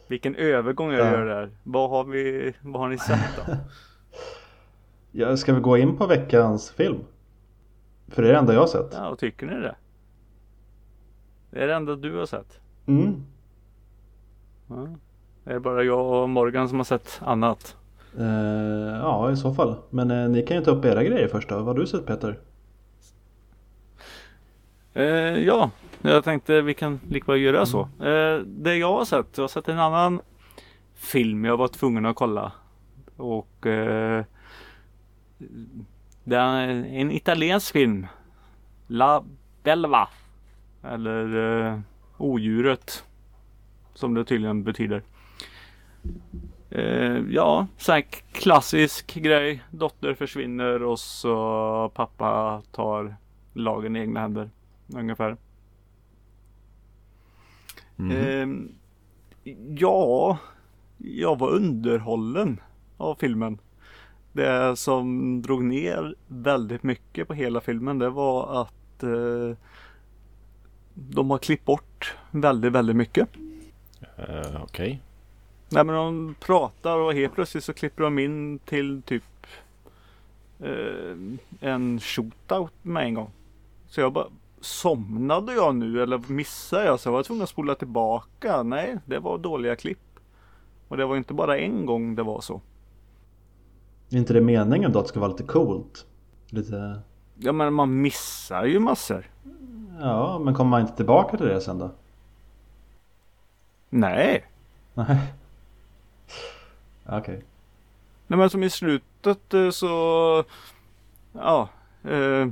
[0.08, 1.12] Vilken övergång jag Ja.
[1.12, 1.50] gör där.
[1.64, 3.56] Vad har, vi, vad har ni sett då?
[5.12, 7.00] jag ska vi gå in på veckans film?
[8.08, 8.90] För det är det enda jag har sett.
[8.94, 9.76] Ja, vad tycker ni det?
[11.52, 12.60] Det är det enda du har sett.
[12.86, 13.24] Mm.
[14.68, 14.88] Ja.
[15.44, 17.78] Det är bara jag och Morgan som har sett annat.
[18.20, 19.76] Eh, ja, i så fall.
[19.90, 21.56] Men eh, ni kan ju ta upp era grejer först då.
[21.56, 22.40] Vad har du sett Peter?
[24.94, 25.06] Eh,
[25.44, 27.82] ja, jag tänkte vi kan lika väl göra så.
[27.82, 30.22] Eh, det jag har sett, jag har sett en annan
[30.96, 32.52] film jag var tvungen att kolla.
[33.18, 33.48] Och
[36.24, 38.08] det är en italiensk film.
[38.88, 39.24] La
[39.64, 40.08] Belva.
[40.84, 41.82] Eller
[42.18, 43.07] Odjuret.
[43.98, 45.04] Som det tydligen betyder.
[46.70, 49.64] Eh, ja, så här klassisk grej.
[49.72, 53.16] Dotter försvinner och så pappa tar
[53.54, 54.50] lagen i egna händer.
[54.96, 55.38] Ungefär.
[57.96, 58.12] Mhm.
[58.12, 58.72] Ehm,
[59.78, 60.38] ja,
[60.98, 62.60] jag var underhållen
[62.98, 63.58] av filmen.
[64.32, 69.58] Det som drog ner väldigt mycket på hela filmen det var att eh,
[70.94, 73.30] de har klippt bort väldigt, väldigt mycket.
[74.18, 75.02] Eh, Okej.
[75.70, 79.24] Nej men de pratar och helt plötsligt så klipper de in till typ
[80.60, 81.16] eh,
[81.60, 83.32] en shootout med en gång.
[83.88, 84.28] Så jag bara
[84.62, 87.00] Somnade jag nu eller missade jag?
[87.00, 88.64] Så jag var tvungen att spola tillbaka.
[88.64, 90.00] Nej, det var dåliga klipp.
[90.88, 92.62] Och det var inte bara en gång det var så.
[94.10, 96.06] Är inte det meningen då att det ska vara lite coolt?
[96.50, 97.02] Lite
[97.36, 99.26] Ja men man missar ju massor.
[100.00, 101.92] Ja, men kommer man inte tillbaka till det sen då?
[103.90, 104.46] Nej.
[104.94, 105.18] Nej.
[107.06, 107.44] Okej.
[108.28, 110.44] Nej men som i slutet eh, så
[111.34, 111.70] Ja
[112.04, 112.48] eh,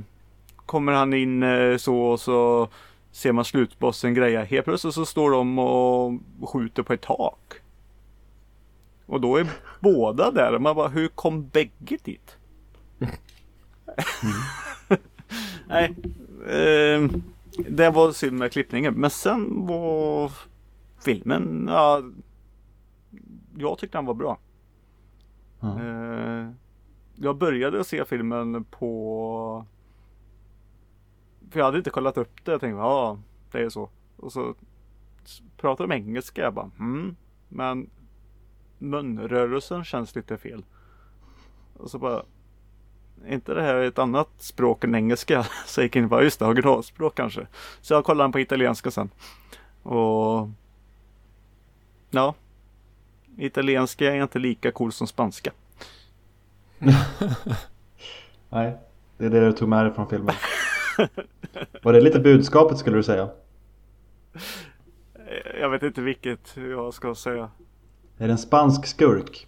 [0.66, 2.68] Kommer han in eh, så och så
[3.16, 4.44] Ser man slutbossen greja.
[4.44, 6.12] Helt plötsligt så står de och
[6.48, 7.52] skjuter på ett tak.
[9.06, 9.46] Och då är
[9.80, 10.58] båda där.
[10.58, 12.36] Man bara hur kom bägge dit?
[15.68, 15.94] Nej.
[16.46, 17.10] Eh,
[17.68, 18.94] det var synd med klippningen.
[18.94, 20.32] Men sen var
[21.06, 21.66] filmen.
[21.68, 22.02] Ja,
[23.56, 24.38] jag tyckte den var bra.
[25.62, 26.50] Eh,
[27.14, 29.66] jag började se filmen på
[31.50, 32.52] För jag hade inte kollat upp det.
[32.52, 33.18] Jag tänkte ja
[33.52, 33.90] det är så.
[34.16, 34.54] Och så
[35.56, 36.42] pratar de engelska.
[36.42, 37.16] Jag bara mm.
[37.48, 37.90] Men
[38.78, 40.64] munrörelsen känns lite fel.
[41.76, 42.22] Och så bara
[43.28, 45.46] inte det här ett annat språk än engelska?
[45.66, 47.46] Så jag gick in och bara just det, originalspråk kanske.
[47.80, 49.10] Så jag kollade den på italienska sen.
[49.82, 50.48] Och
[52.10, 52.34] Ja.
[53.38, 55.52] Italienska är inte lika cool som spanska.
[58.48, 58.76] Nej,
[59.18, 60.34] det är det du tog med dig från filmen.
[61.82, 63.28] Var det lite budskapet skulle du säga?
[65.14, 67.50] Eh, Jag vet inte vilket jag ska säga.
[68.18, 69.46] Är det en spansk skurk?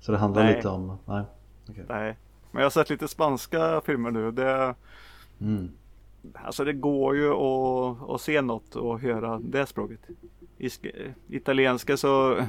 [0.00, 0.56] Så det handlar Nej.
[0.56, 0.98] lite om...
[1.04, 1.24] Nej.
[1.88, 2.16] Nej.
[2.50, 4.30] Men jag har sett lite spanska filmer nu.
[4.30, 4.74] Det,
[5.40, 5.70] Mm.
[6.34, 10.00] alltså det går ju att, att se något och höra det språket.
[11.28, 12.44] Italienska så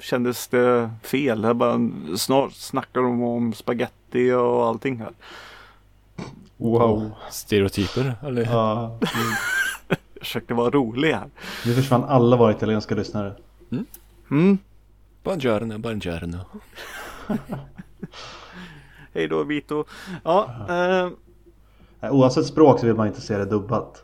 [0.00, 1.42] kändes det fel.
[1.42, 5.10] Jag bara, snart snackar de om spaghetti och allting här.
[6.56, 7.10] Wow.
[7.30, 8.42] Stereotyper eller?
[8.44, 8.98] Ja,
[9.88, 11.30] Jag försökte vara rolig här.
[11.66, 13.34] nu försvann alla våra italienska lyssnare.
[14.30, 14.58] Mm.
[15.22, 16.38] Buongiorno, buongiorno.
[19.14, 19.84] Hej då Vito.
[20.24, 21.10] Ja, eh,
[22.12, 24.02] Oavsett språk så vill man inte se det dubbat.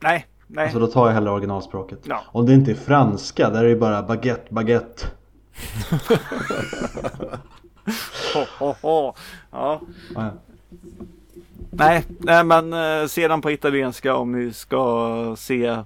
[0.00, 0.72] nej, nej.
[0.72, 2.00] Så då tar jag hellre originalspråket.
[2.04, 2.22] Ja.
[2.26, 5.06] Om det inte är franska, där är det bara baguette, baguette.
[8.34, 9.14] Ho, ho, ho.
[9.50, 9.80] Ja.
[10.14, 10.32] Ja, ja.
[11.70, 15.82] Nej, nej men eh, se den på italienska om ni ska se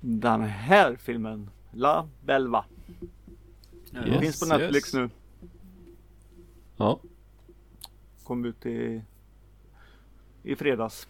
[0.00, 1.50] den här filmen.
[1.70, 2.64] La Belva.
[4.06, 4.94] Yes, finns på Netflix yes.
[4.94, 5.10] nu.
[6.76, 6.98] Ja,
[8.24, 9.02] Kom ut i,
[10.42, 11.08] i fredags.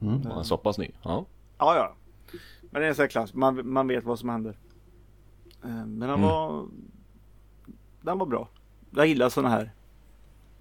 [0.00, 0.22] Mm.
[0.24, 0.90] ja, så pass ny.
[1.02, 1.24] Ja.
[1.58, 1.94] Ja, ja.
[2.70, 3.34] Men det är en sån här klass.
[3.34, 4.56] Man, man vet vad som händer.
[5.64, 6.22] Eh, Men den Mm.
[6.22, 6.66] var
[8.00, 8.48] Den var bra.
[8.90, 9.70] Jag gillar såna här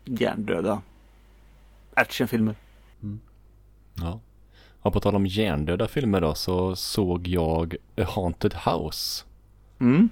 [0.06, 0.82] hjärndöda
[1.94, 2.56] actionfilmer.
[4.02, 4.20] Ja.
[4.84, 9.26] ja, på tal om hjärndöda filmer då så såg jag A Haunted House.
[9.80, 10.10] Mm.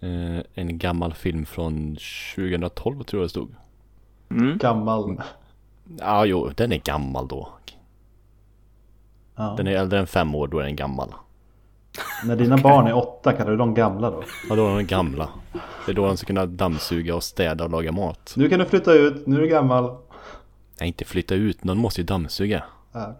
[0.00, 1.96] Eh, en gammal film från
[2.36, 3.54] 2012 tror jag det stod.
[4.30, 4.58] Mm.
[4.58, 5.22] Gammal.
[5.98, 7.48] Ja, jo, den är gammal då.
[9.40, 9.54] Ja.
[9.56, 11.14] Den är äldre än fem år, då är den gammal.
[12.24, 14.22] När dina barn är åtta, kallar du dem gamla då?
[14.48, 15.28] Ja, då är den gamla.
[15.86, 18.34] Det är då de ska kunna dammsuga och städa och laga mat.
[18.36, 19.96] Nu kan du flytta ut, nu är du gammal.
[20.80, 22.64] Nej, inte flytta ut, någon måste ju dammsuga.
[22.92, 23.18] Ja,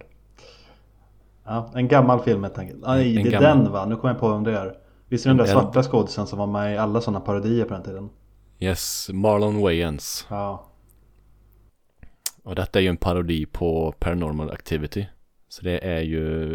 [1.45, 2.81] ja en gammal film helt enkelt.
[2.87, 3.65] Nej, En det är gammal.
[3.65, 3.87] den va?
[3.87, 4.75] Nu kommer jag på vem det är.
[5.09, 7.75] Visst är det den där svarta skådisen som var med i alla sådana parodier på
[7.75, 8.11] den tiden?
[8.59, 10.27] Yes, Marlon Wayans.
[10.29, 10.67] Ja.
[12.43, 15.07] Och detta är ju en parodi på Paranormal Activity.
[15.51, 16.49] Så det är ju,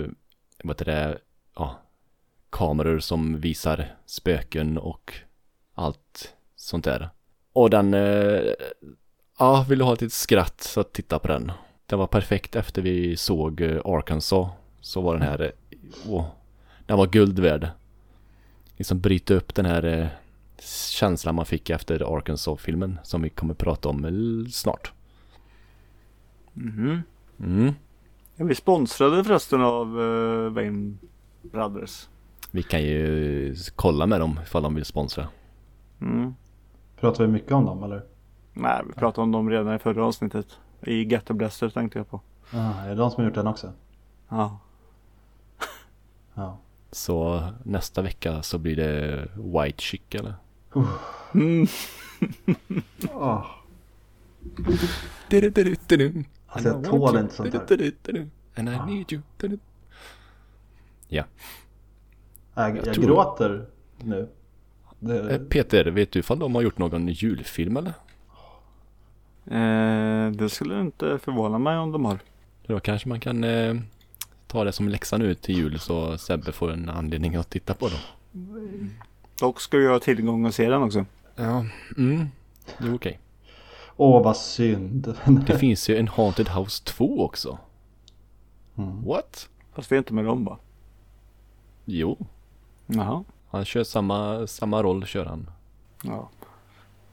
[0.64, 1.18] vad heter det,
[1.56, 1.82] ja,
[2.50, 5.14] kameror som visar spöken och
[5.74, 7.10] allt sånt där.
[7.54, 8.54] Och den, eh,
[9.40, 11.52] ja, vill du ha ett litet skratt så titta på den.
[11.86, 14.50] Den var perfekt efter vi såg eh, Arkansas.
[14.82, 16.28] Så var den här, eh, åh,
[16.86, 17.68] den var guld värd.
[18.78, 20.08] Liksom bryta upp den här eh,
[20.92, 24.92] känslan man fick efter Arkansas-filmen som vi kommer prata om snart.
[26.54, 27.04] Mhm.
[27.40, 27.74] Mm.
[28.38, 30.98] Är vi sponsrade förresten av uh, Wayne
[31.42, 32.08] Brothers?
[32.52, 35.28] Vi kan ju kolla med dem ifall de vill sponsra.
[36.02, 36.36] Mm.
[37.00, 38.04] Pratar vi mycket om dem eller?
[38.54, 40.48] Nej, vi pratade om dem redan i förra avsnittet.
[40.82, 42.22] I Ghetto Blaster tänkte jag på.
[42.52, 43.74] Ja, är det de som har gjort den också?
[44.30, 44.60] Ja.
[46.34, 46.58] Ja.
[46.92, 50.34] Så nästa vecka så blir det White Chick eller?
[51.34, 51.68] Mm.
[53.14, 53.46] Åh,
[56.56, 58.28] Alltså jag tål inte sånt här.
[58.58, 59.22] And I need you.
[61.08, 61.24] Ja.
[62.54, 63.66] Jag, Jag jag tror- gråter
[64.04, 64.20] nu.
[64.20, 64.28] Eh,
[65.00, 67.94] Det, Peter, vet du ifall de har gjort någon julfilm eller?
[69.48, 72.20] Eh, det skulle inte förvåna mig om de har.
[72.68, 73.76] Då kanske man kan eh,
[74.48, 77.88] ta det som läxa nu till jul så Sebbe får en anledning att titta på
[77.88, 78.00] dem.
[79.40, 81.06] Dock ska jag ha tillgång att se den också.
[81.36, 81.66] Ja,
[81.98, 82.26] mm.
[82.78, 83.20] Det är okej.
[83.98, 85.16] Åh vad synd.
[85.48, 87.58] Det finns ju en Haunted House 2 också.
[88.76, 89.06] Mm.
[89.06, 89.50] What?
[89.74, 90.58] Fast vi är inte med dem va?
[91.86, 92.18] Jo,
[92.86, 93.24] Jaha.
[93.50, 95.50] han kör samma, samma roll kör han.
[96.04, 96.30] Ja.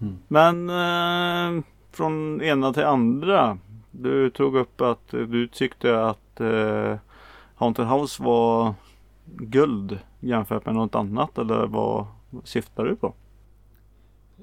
[0.01, 0.19] Mm.
[0.29, 3.59] Men eh, från ena till andra.
[3.91, 6.97] Du tog upp att du tyckte att eh,
[7.55, 8.75] Haunted House var
[9.27, 12.07] guld jämfört med något annat eller vad
[12.45, 13.15] syftar du på?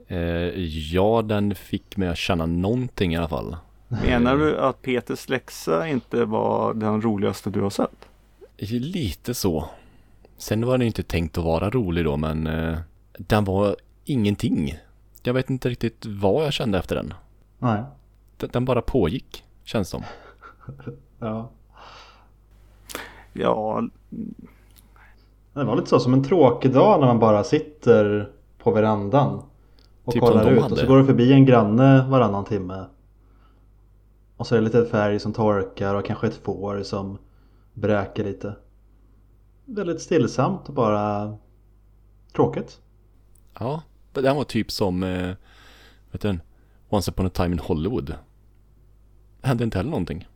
[0.08, 0.20] Eh,
[0.94, 3.58] ja, den fick mig att känna någonting i alla fall.
[3.88, 8.10] Menar du att Peters läxa inte var den roligaste du har sett?
[8.72, 9.70] Lite så.
[10.38, 12.78] Sen var den inte tänkt att vara rolig då, men eh,
[13.18, 14.78] den var ingenting.
[15.24, 17.14] Jag vet inte riktigt vad jag kände efter den.
[17.60, 17.84] Nej.
[18.38, 20.04] Den, den bara pågick, känns som.
[21.20, 21.50] Ja.
[23.34, 23.84] Ja,
[25.54, 29.44] Det var lite så som en tråkig dag när man bara sitter på verandan.
[30.10, 30.76] Och Typ kollar de ut och hade.
[30.76, 32.86] så går det förbi en granne varannan timme.
[34.38, 37.18] Och så är det lite färg som torkar och kanske ett får som
[37.74, 38.56] bräker lite.
[39.66, 41.38] Väldigt stillsamt och bara
[42.36, 42.82] tråkigt.
[43.60, 45.36] Ja, den var typ som, eh,
[46.12, 46.40] vet du,
[46.90, 48.16] Once upon a time in Hollywood.
[49.42, 50.28] Det hände inte heller någonting.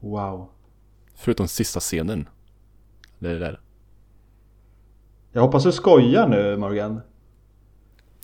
[0.00, 0.48] Wow.
[1.14, 2.28] Förutom sista scenen.
[3.18, 3.60] Det är det där.
[5.32, 7.00] Jag hoppas du skojar nu Morgan.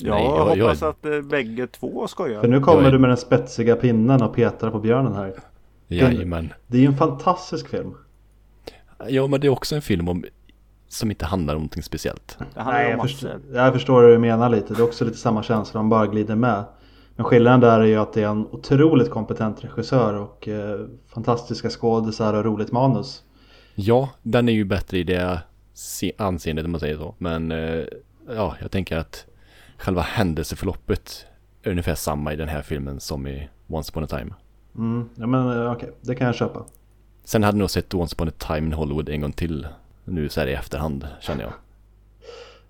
[0.00, 2.40] Jag, Nej, jag- jag- hoppas att eh, bägge två skojar.
[2.40, 5.32] För nu kommer Jag är- du med den spetsiga pinnen och petar på björnen här.
[5.88, 6.52] Jajamän.
[6.66, 7.94] Det är ju en fantastisk film.
[9.08, 10.24] Ja, men det är också en film om,
[10.88, 12.37] som inte handlar om någonting speciellt.
[12.54, 13.40] Det handlar Nej, om jag, förstår, massor.
[13.56, 14.74] jag förstår hur du menar lite.
[14.74, 16.64] Det är också lite samma känsla, man bara glider med.
[17.16, 21.70] Men skillnaden där är ju att det är en otroligt kompetent regissör och eh, fantastiska
[21.70, 23.22] skådisar och roligt manus.
[23.74, 25.40] Ja, den är ju bättre i det
[25.74, 27.14] se- anseendet om man säger så.
[27.18, 27.84] Men eh,
[28.37, 29.26] ja, jag tänker att
[29.78, 31.26] själva händelseförloppet
[31.62, 34.34] är ungefär samma i den här filmen som i Once upon a time.
[34.76, 36.64] Mm, ja men eh, okej, det kan jag köpa.
[37.24, 39.66] Sen hade jag nog sett Once upon a time in Hollywood en gång till.
[40.04, 41.52] Nu så här i efterhand, känner jag.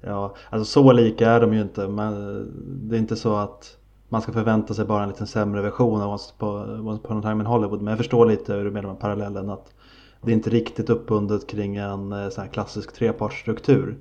[0.01, 1.89] Ja, alltså så lika är de ju inte.
[1.89, 3.77] Men eh, det är inte så att
[4.09, 7.23] man ska förvänta sig bara en lite sämre version av Once Upon Once Upon a
[7.23, 7.83] Time in Hollywood.
[7.83, 9.51] Men jag förstår lite hur du menar med parallellen.
[9.51, 9.75] Att
[10.23, 13.99] det är inte riktigt uppbundet kring en eh, sån här klassisk trepartsstruktur.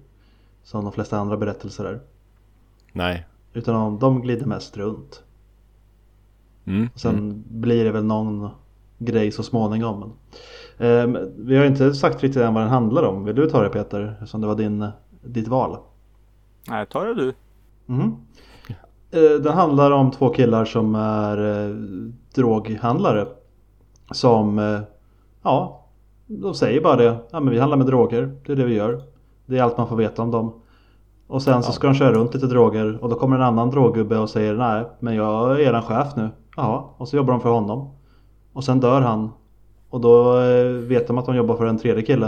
[0.63, 1.99] Som de flesta andra berättelser är.
[2.97, 3.25] Nej.
[3.53, 5.23] Utan de, de glider mest runt.
[6.65, 6.89] Mm.
[6.93, 7.43] Och sen mm.
[7.47, 8.49] blir det väl någon
[8.97, 10.13] grej så småningom.
[10.77, 13.23] Men, eh, vi har inte sagt riktigt än vad den handlar om.
[13.23, 14.12] Vill du ta det Peter?
[14.13, 14.88] Eftersom det var din,
[15.21, 15.77] ditt val.
[16.69, 17.33] Nej, ta det du.
[17.86, 18.15] Mhm.
[19.12, 21.75] Eh, Den handlar om två killar som är eh,
[22.36, 23.27] droghandlare.
[24.12, 24.79] Som, eh,
[25.43, 25.86] ja,
[26.27, 27.17] de säger bara det.
[27.31, 29.01] Ja men vi handlar med droger, det är det vi gör.
[29.45, 30.53] Det är allt man får veta om dem.
[31.27, 34.17] Och sen så ska de köra runt lite droger och då kommer en annan droggubbe
[34.17, 36.29] och säger nej men jag är eran chef nu.
[36.55, 37.89] Ja, och så jobbar de för honom.
[38.53, 39.29] Och sen dör han.
[39.89, 42.27] Och då eh, vet de att de jobbar för en tredje kille.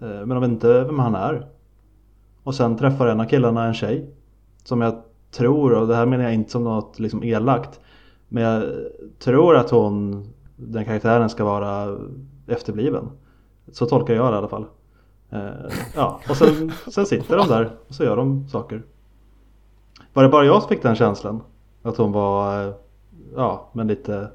[0.00, 1.46] Eh, Men de vet inte vem han är.
[2.42, 4.10] Och sen träffar en av killarna en tjej.
[4.64, 4.94] Som jag
[5.30, 7.80] tror, och det här menar jag inte som något liksom elakt.
[8.28, 8.64] Men jag
[9.18, 11.98] tror att hon, den karaktären ska vara
[12.46, 13.08] efterbliven.
[13.72, 14.64] Så tolkar jag det i alla fall.
[15.34, 18.82] Eh, ja, och sen, sen sitter de där och så gör de saker.
[20.12, 21.40] Var det bara jag som fick den känslan?
[21.82, 22.74] Att hon var, eh,
[23.34, 24.30] ja men lite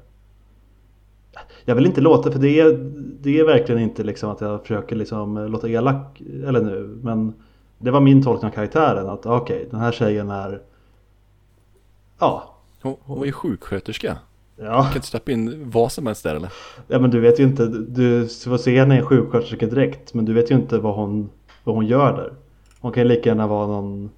[1.64, 2.72] jag vill inte låta, för det är,
[3.20, 6.98] det är verkligen inte liksom att jag försöker liksom låta elak eller nu.
[7.02, 7.34] Men
[7.78, 9.08] det var min tolkning av karaktären.
[9.08, 10.62] Att okej, den här tjejen är...
[12.18, 12.54] Ja.
[12.82, 14.16] Hon, hon var ju sjuksköterska.
[14.62, 16.52] Ja, Kan inte släppa in vad som helst där eller?
[16.88, 17.66] ja men du vet ju inte.
[17.66, 20.14] Du får se henne i en sjuksköterska direkt.
[20.14, 21.30] Men du vet ju inte vad hon,
[21.64, 22.32] vad hon gör där.
[22.80, 24.10] Hon kan ju lika gärna vara någon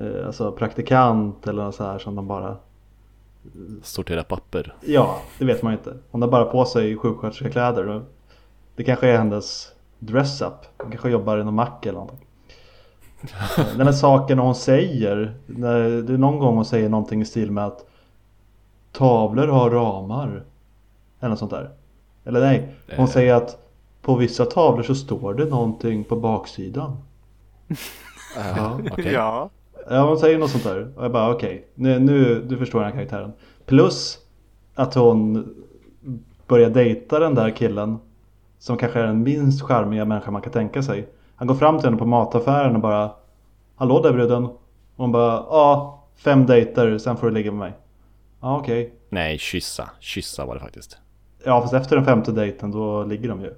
[0.00, 2.56] eh, alltså praktikant eller något så här som de bara...
[3.82, 4.74] Sortera papper.
[4.80, 5.94] Ja, det vet man ju inte.
[6.10, 8.02] Hon har bara på sig sjuksköterskekläder.
[8.76, 10.54] Det kanske är hennes dress-up.
[10.78, 12.26] Hon kanske jobbar i någon mack eller någonting.
[13.76, 15.34] Den här saken hon säger.
[15.46, 17.86] När, det är någon gång hon säger någonting i stil med att
[18.92, 20.42] Tavlor har ramar.
[21.20, 21.70] Eller något sånt där.
[22.24, 23.10] Eller nej, hon Eh.
[23.10, 23.58] säger att
[24.02, 26.96] på vissa tavlor så står det någonting på baksidan.
[28.56, 29.12] Ja, okej.
[29.12, 29.50] Ja.
[29.90, 30.92] Ja, hon säger något sånt där.
[30.96, 33.32] Och jag bara okej, nu, nu du förstår den här karaktären.
[33.66, 34.18] Plus
[34.74, 35.54] att hon
[36.46, 37.98] börjar dejta den där killen.
[38.58, 41.08] Som kanske är den minst charmiga människa man kan tänka sig.
[41.36, 43.10] Han går fram till henne på mataffären och bara
[43.76, 44.44] Hallå där bruden.
[44.44, 44.56] Och
[44.96, 47.72] hon bara ja, fem dejter, sen får du ligga med mig.
[48.40, 48.94] Ja okej.
[49.08, 49.90] Nej, kyssa.
[50.00, 50.98] Kyssa var det faktiskt.
[51.44, 53.54] Ja fast efter den femte dejten då ligger de ju.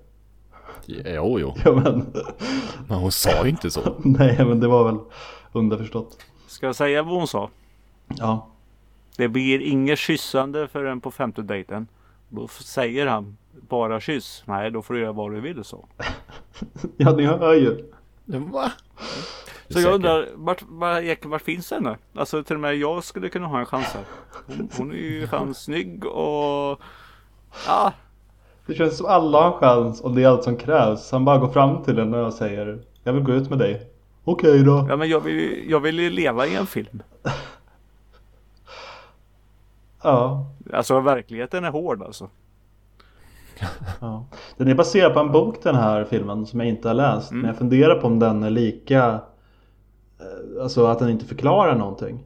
[0.86, 1.54] Jo, jo.
[1.64, 2.06] Ja men.
[2.88, 3.80] Men hon sa ju inte så.
[4.04, 4.98] Nej men det var väl
[5.52, 6.18] underförstått.
[6.46, 7.50] Ska jag säga vad hon sa?
[8.08, 8.48] Ja.
[9.16, 11.86] Det blir inget kyssande förrän på femte dejten.
[12.28, 13.36] Då säger han
[13.68, 14.42] bara kyss.
[14.46, 15.88] Nej, då får du göra vad du vill så.
[16.96, 17.92] Ja, ni hör ju.
[18.24, 18.72] Va?
[19.72, 21.96] Så jag undrar, vart, vart, vart finns henne?
[22.14, 24.04] Alltså till och med jag skulle kunna ha en chans här.
[24.46, 26.80] Hon, hon är ju fan snygg och...
[27.66, 27.92] Ja,
[28.66, 31.12] Det känns som alla har en chans och det är allt som krävs.
[31.12, 33.86] Han bara går fram till henne och säger Jag vill gå ut med dig.
[34.24, 34.86] Okej då.
[34.88, 37.02] ja men jag vill, jag vill ju leva i en film.
[40.04, 40.46] Ja.
[40.72, 42.28] Alltså verkligheten är hård alltså.
[44.00, 44.24] ja.
[44.56, 47.30] Den är baserad på en bok den här filmen som jag inte har läst.
[47.30, 47.40] Mm.
[47.40, 49.20] Men jag funderar på om den är lika
[50.62, 52.24] Alltså att den inte förklarar någonting.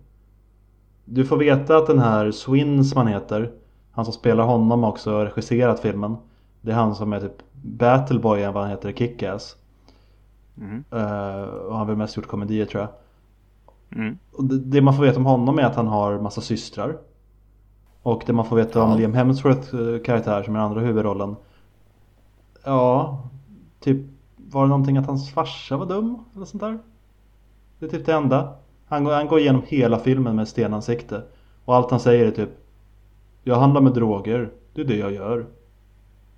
[1.04, 3.52] Du får veta att den här Swin som han heter
[3.90, 6.16] Han som spelar honom har också regisserat filmen.
[6.60, 9.56] Det är han som är typ Battleboy än vad han heter i Kick-Ass.
[10.58, 10.84] Mm.
[10.90, 12.90] Eh, och han har väl mest gjort komedier tror jag.
[14.00, 14.18] Mm.
[14.32, 16.98] Och det, det man får veta om honom är att han har massa systrar.
[18.02, 18.96] Och det man får veta om Ja.
[18.96, 21.36] Liam Hemsworth eh, karaktär som är den andra huvudrollen.
[22.64, 23.22] Ja,
[23.80, 23.96] typ
[24.36, 26.78] var det någonting att hans farsa var dum eller sånt där?
[27.78, 28.54] Det är typ det enda.
[28.86, 31.22] Han går, han går igenom hela filmen med stenansikte.
[31.64, 32.50] Och allt han säger är typ
[33.42, 35.46] Jag handlar med droger, det är det jag gör.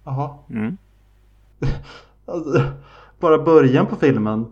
[0.04, 0.30] Jaha.
[0.50, 0.76] Mm.
[2.26, 2.62] Alltså,
[3.20, 4.46] bara början på filmen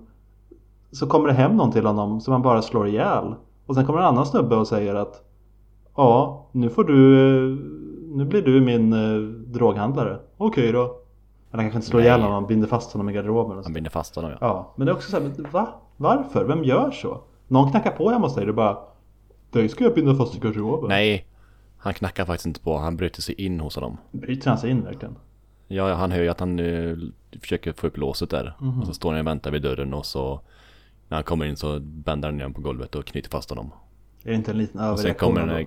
[0.91, 3.35] så kommer det hem någon till honom som han bara slår ihjäl.
[3.67, 5.23] Och sen kommer en annan snubbe och säger att
[5.97, 6.95] Ja, nu får du
[8.15, 10.19] Nu blir du min eh, droghandlare.
[10.37, 10.97] Okej då.
[11.57, 13.61] Han kanske inte slår ihjäl honom, han binder fast honom i garderoben.
[13.65, 14.37] Han binder fast honom ja.
[14.41, 15.69] Ja, men det är också så här, men va?
[15.97, 16.45] Varför?
[16.45, 17.21] Vem gör så?
[17.49, 18.79] Någon knackar på hemma hos dig och bara
[19.51, 20.89] Dig ska jag binda fast i garderoben.
[20.89, 21.27] Nej,
[21.79, 22.79] han knackar faktiskt inte på.
[22.79, 23.99] Han bryter sig in hos honom.
[24.11, 25.17] Bryter han sig in verkligen?
[25.69, 26.97] Ja, han hör ju att han eh,
[27.41, 28.57] försöker få upp låset där.
[28.81, 30.41] Och så står han och väntar vid dörren och så
[31.09, 33.73] när han kommer in så bänder han honom på golvet och knyter fast honom.
[34.25, 35.35] Är det inte en liten överreaktion?
[35.35, 35.67] där...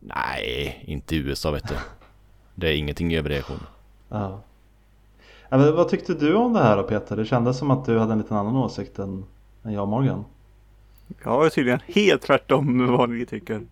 [0.00, 1.74] Nej, inte i USA vet du.
[2.54, 3.60] Det är ingenting överreaktion.
[4.08, 4.40] Ja.
[5.50, 7.16] Ja, men vad tyckte du om det här då Peter?
[7.16, 9.24] Det kändes som att du hade en liten annan åsikt än,
[9.62, 10.24] än jag och Morgan.
[11.24, 13.66] Jag är tydligen helt tvärtom vad ni tycker.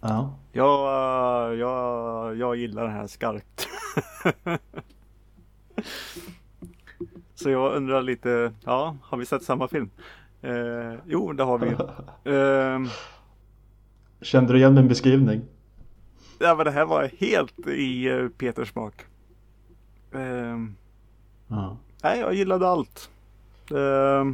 [0.00, 0.34] Ja.
[0.52, 3.68] Jag, jag, jag gillar det här skarpt.
[7.34, 9.90] Så jag undrar lite, ja, har vi sett samma film?
[10.42, 11.66] Eh, jo, det har vi.
[12.30, 12.80] Eh,
[14.22, 15.42] Kände du igen min beskrivning?
[16.38, 18.94] ja, men det här var helt i eh, Peters smak.
[20.12, 20.56] Eh,
[21.48, 21.76] Ja.
[22.02, 23.10] nej, jag gillade allt.
[23.70, 24.26] Eh,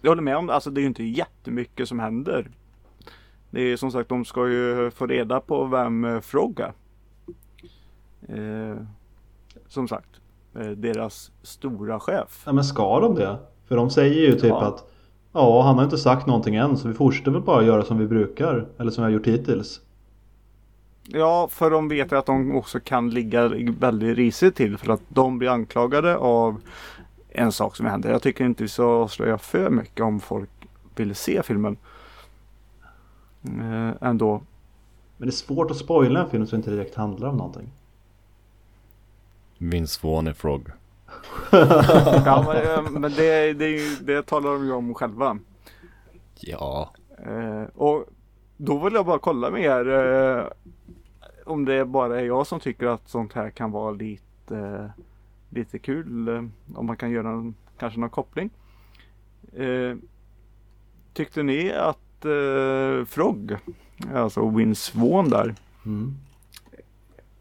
[0.00, 2.50] jag håller med om det, alltså det är ju inte jättemycket som händer.
[3.50, 6.72] Det är som sagt, de ska ju få reda på vem eh, Frog är.
[8.28, 8.76] Eh,
[9.68, 10.08] som sagt,
[10.54, 12.42] eh, deras stora chef.
[12.46, 13.38] ja men ska de det?
[13.68, 14.64] För de säger ju typ Ja.
[14.66, 14.90] att
[15.36, 18.06] Ja, han har inte sagt någonting än så vi fortsätter väl bara göra som vi
[18.06, 18.66] brukar.
[18.78, 19.80] Eller som vi har gjort hittills.
[21.14, 23.48] Ja, för de vet att de också kan ligga
[23.78, 26.60] väldigt risigt till för att de blir anklagade av
[27.28, 28.10] en sak som händer.
[28.10, 30.50] Jag tycker inte vi ska avslöja för mycket om folk
[30.94, 31.76] vill se filmen.
[33.44, 34.42] Eh, ändå.
[35.16, 37.70] Men det är svårt att spoila en film som inte direkt handlar om någonting.
[40.02, 40.68] Vaughn är Frog.
[42.24, 45.38] Ja, men, eh, men det, det, det talar de ju om själva.
[46.40, 48.04] Ja, Eh, och
[48.56, 50.52] då vill jag bara kolla med er
[51.44, 54.92] om det bara är jag som tycker att sånt här kan vara lite,
[55.50, 56.28] lite kul.
[56.28, 58.50] Eh, om man kan göra en, kanske någon koppling.
[59.52, 59.96] Eh,
[61.12, 63.56] tyckte ni att eh, Frog,
[64.14, 65.54] alltså Vince Vaughn där,
[65.86, 66.14] Mm.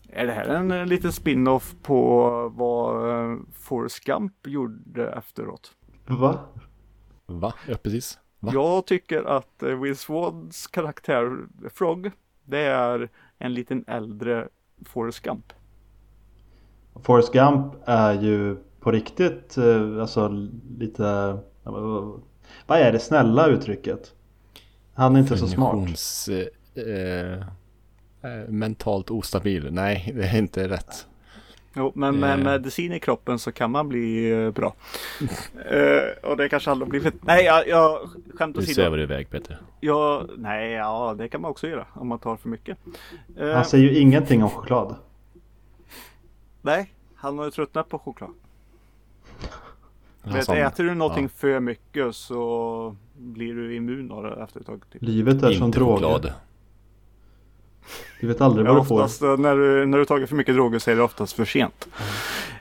[0.09, 5.71] är det här en liten spin-off på vad eh, Forrest Gump gjorde efteråt?
[6.07, 6.39] Va?
[7.25, 7.53] va?
[7.67, 8.19] Ja, precis.
[8.39, 8.51] Va?
[8.53, 11.37] Jag tycker att eh, Will Swans karaktär
[11.73, 12.11] Frog,
[12.45, 13.09] det är
[13.43, 14.47] en liten äldre
[14.85, 15.53] Forrest Gump.
[16.95, 20.27] Forrest Gump är ju på riktigt eh, alltså
[20.79, 21.37] lite
[22.67, 24.13] Vad är det snälla uttrycket?
[24.93, 25.71] Han är inte så smart.
[25.71, 26.29] Definitions,
[26.75, 27.33] eh,
[28.31, 29.67] eh, mentalt ostabil.
[29.71, 31.07] Nej, det är inte rätt.
[31.75, 32.43] Jo, men med Eh.
[32.43, 34.73] medicin i kroppen så kan man bli eh, bra.
[35.69, 37.13] Eh, och det kanske aldrig blivit.
[37.23, 38.73] Nej, jag, jag skämt åsido.
[38.73, 39.57] svävar du iväg Peter.
[39.79, 42.77] Jag, nej, ja, det kan man också göra om man tar för mycket.
[43.37, 44.95] Eh, Han säger ju ingenting om choklad.
[46.61, 48.29] nej, han har ju tröttnat på choklad.
[50.23, 54.59] Vet, som- äter du någonting ja, för mycket så blir du immun av det efter
[54.59, 54.81] ett tag.
[54.91, 55.01] Typ.
[55.01, 55.93] Livet är som inte droger.
[55.95, 56.33] choklad.
[58.21, 58.95] Du vet aldrig Ja, vad du får.
[58.95, 61.45] oftast eh, när du, när du tagit för mycket droger så är det oftast för
[61.45, 61.87] sent.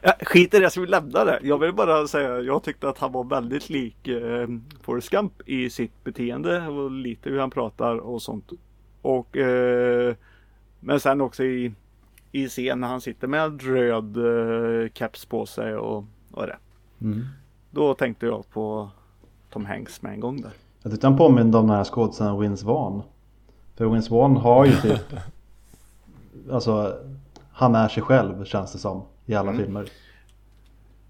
[0.02, 1.38] Ja, skit i det, ska vi lämna det.
[1.42, 4.48] Jag vill bara säga, jag tyckte att han var väldigt lik eh,
[4.82, 8.50] Forrest Gump i sitt beteende och lite hur han pratar och sånt.
[9.02, 10.14] Och eh,
[10.80, 11.72] men sen också i,
[12.32, 16.56] i scen när han sitter med röd eh, keps på sig och, och det.
[17.00, 17.24] Mm.
[17.70, 18.88] Då tänkte jag på
[19.50, 20.50] Tom Hanks med en gång där.
[20.82, 23.02] Jag tyckte han påminde om den här skådespelaren Vince Vaughn.
[23.87, 25.01] Vince Vaughn har ju typ
[26.51, 26.97] Alltså
[27.53, 29.62] Han är sig själv känns det som i alla Mm.
[29.64, 29.89] filmer.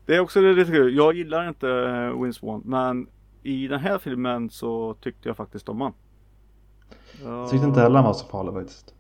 [0.07, 0.97] Det är också lite kul.
[0.97, 1.67] Jag gillar inte
[2.23, 3.07] Vince Vaughn men
[3.43, 5.93] i den här filmen så tyckte jag faktiskt om han.
[7.25, 8.95] Jag tyckte inte heller han var så farlig faktiskt.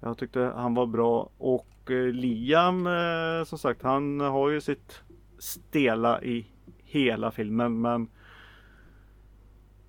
[0.00, 5.00] Jag tyckte han var bra och eh, Liam eh, som sagt han har ju sitt
[5.38, 6.46] stela i
[6.84, 8.08] hela filmen men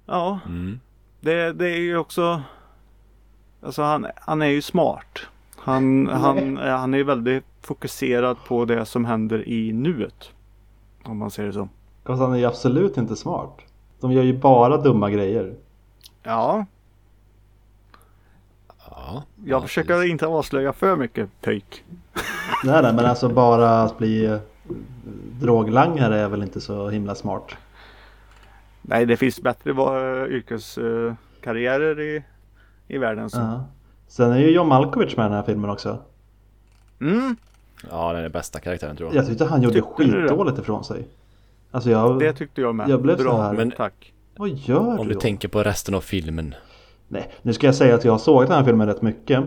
[0.05, 0.79] Ja Mm.
[1.25, 2.41] Det, det är ju också
[3.61, 5.19] Alltså han, han är ju smart.
[5.55, 10.29] Han, han, han är ju väldigt fokuserad på det som händer i nuet.
[11.03, 11.69] Om man säger det så.
[12.05, 13.57] Fast han är ju absolut inte smart.
[13.99, 15.55] De gör ju bara dumma grejer.
[16.23, 16.65] Ja,
[18.89, 19.23] Ja.
[19.45, 20.11] jag ja, försöker precis.
[20.11, 21.83] inte avslöja för mycket pöjk.
[22.63, 24.37] Nej nej men alltså bara att bli eh,
[25.41, 27.55] droglangare är väl inte så himla smart.
[28.87, 29.71] Nej, det finns bättre
[30.29, 32.23] yrkeskarriärer i,
[32.87, 33.29] i världen.
[33.29, 33.39] Så.
[33.39, 33.65] Ja.
[34.07, 35.97] Sen är ju John Malkovich med i den här filmen också.
[37.01, 37.35] Mm,
[37.91, 39.15] Ja, den är bästa karaktären tror jag.
[39.17, 41.07] Jag tyckte han gjorde Tyckte skitdåligt ifrån sig.
[41.71, 42.19] Alltså jag...
[42.19, 42.89] det tyckte jag med.
[42.89, 44.13] Jag blev så Bra, här- Men- tack.
[44.37, 45.13] Vad gör Om du?
[45.13, 46.55] du tänker på resten av filmen.
[47.07, 49.43] Nej, nu ska jag säga att jag har sågat den här filmen rätt mycket.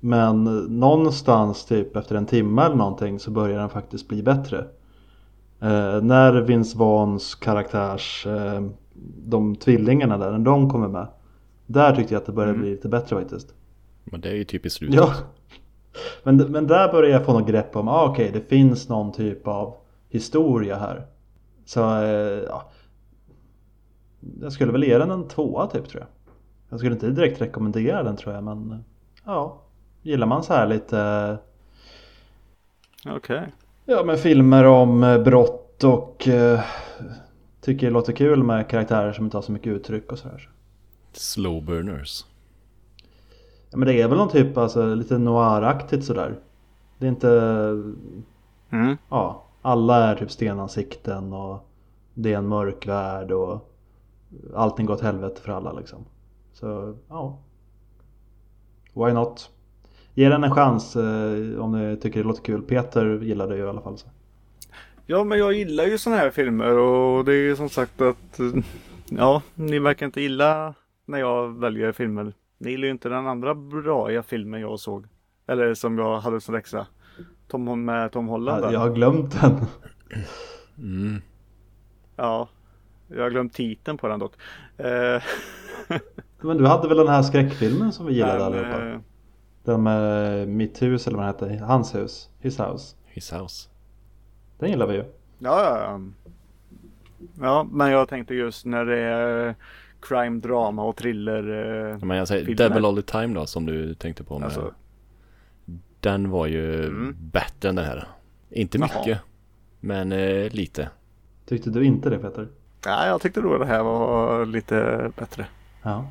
[0.00, 0.44] Men
[0.80, 4.64] någonstans typ efter en timme eller någonting så börjar den faktiskt bli bättre.
[5.60, 8.62] Eh, när Vince Vaughns karaktärs, eh,
[9.26, 11.08] de tvillingarna där, när de kommer med.
[11.66, 12.62] Där tyckte jag att det började Mm.
[12.62, 13.54] bli lite bättre faktiskt.
[14.04, 14.96] Men det är ju typ i slutet.
[14.96, 15.14] Ja.
[16.22, 19.48] Men, men där börjar jag få något grepp om, ah, okej det finns någon typ
[19.48, 19.74] av
[20.08, 21.06] historia här.
[21.64, 22.70] Så eh, ja.
[24.40, 26.08] Jag skulle väl ge den en tvåa typ tror jag.
[26.68, 28.78] Jag skulle inte direkt rekommendera den tror jag men eh,
[29.24, 29.62] ja.
[30.02, 31.38] Gillar man så här lite
[33.06, 33.52] Okej.
[33.88, 36.60] Ja men filmer om eh, brott och eh,
[37.60, 40.50] tycker det låter kul med karaktärer som inte har så mycket uttryck och sådär.
[41.12, 42.24] Slow burners.
[43.70, 46.38] Ja, men det är väl någon typ alltså lite noiraktigt sådär.
[46.98, 47.28] Det är inte
[48.70, 48.96] Mm.
[49.10, 51.68] ja, alla är typ stenansikten och
[52.14, 53.72] det är en mörk värld och
[54.54, 56.04] allting går åt helvete för alla liksom.
[56.52, 57.38] Så ja.
[58.94, 59.50] Why not?
[60.18, 62.62] Ge den en chans eh, om ni tycker det låter kul.
[62.62, 63.98] Peter gillar det ju i alla fall.
[63.98, 64.06] Så.
[65.06, 68.40] Ja, men jag gillar ju sådana här filmer och det är ju som sagt att
[68.40, 68.46] eh,
[69.08, 72.32] ja, ni verkar inte gilla när jag väljer filmer.
[72.58, 75.06] Ni gillar ju inte den andra bra filmen jag såg.
[75.46, 76.86] Eller som jag hade som läxa.
[77.48, 78.64] Tom, med Tom Holland.
[78.64, 79.56] Ja, jag har glömt den.
[80.78, 81.22] Mm.
[82.16, 82.48] Ja,
[83.08, 84.32] jag har glömt titeln på den dock.
[84.76, 85.22] Eh,
[86.40, 89.00] Men du hade väl den här skräckfilmen som vi gillade allihopa?
[89.68, 91.64] Eh, Den med Mitt hus eller vad den hette.
[91.64, 92.30] Hans hus.
[92.40, 92.96] His house.
[93.06, 93.68] His house.
[94.58, 95.04] Den gillar vi ju.
[95.38, 96.00] Ja, ja, ja.
[97.40, 99.54] Ja, men jag tänkte just när det är
[100.00, 101.38] crime, drama och thriller.
[101.92, 102.68] eh, Men jag säger Filmer.
[102.68, 104.46] Devil All The Time då som du tänkte på med.
[104.46, 104.72] Alltså,
[106.00, 107.16] Den var ju Mm.
[107.20, 108.08] bättre än den här.
[108.50, 108.88] Inte Jaha.
[108.98, 109.20] mycket.
[109.80, 110.88] Men eh, lite.
[111.46, 112.48] Tyckte du inte det Peter?
[112.84, 115.46] ja, jag tyckte då det här var lite bättre.
[115.82, 116.06] Ja.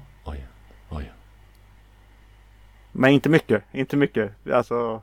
[2.97, 4.31] Men inte mycket, inte mycket.
[4.51, 5.01] Alltså,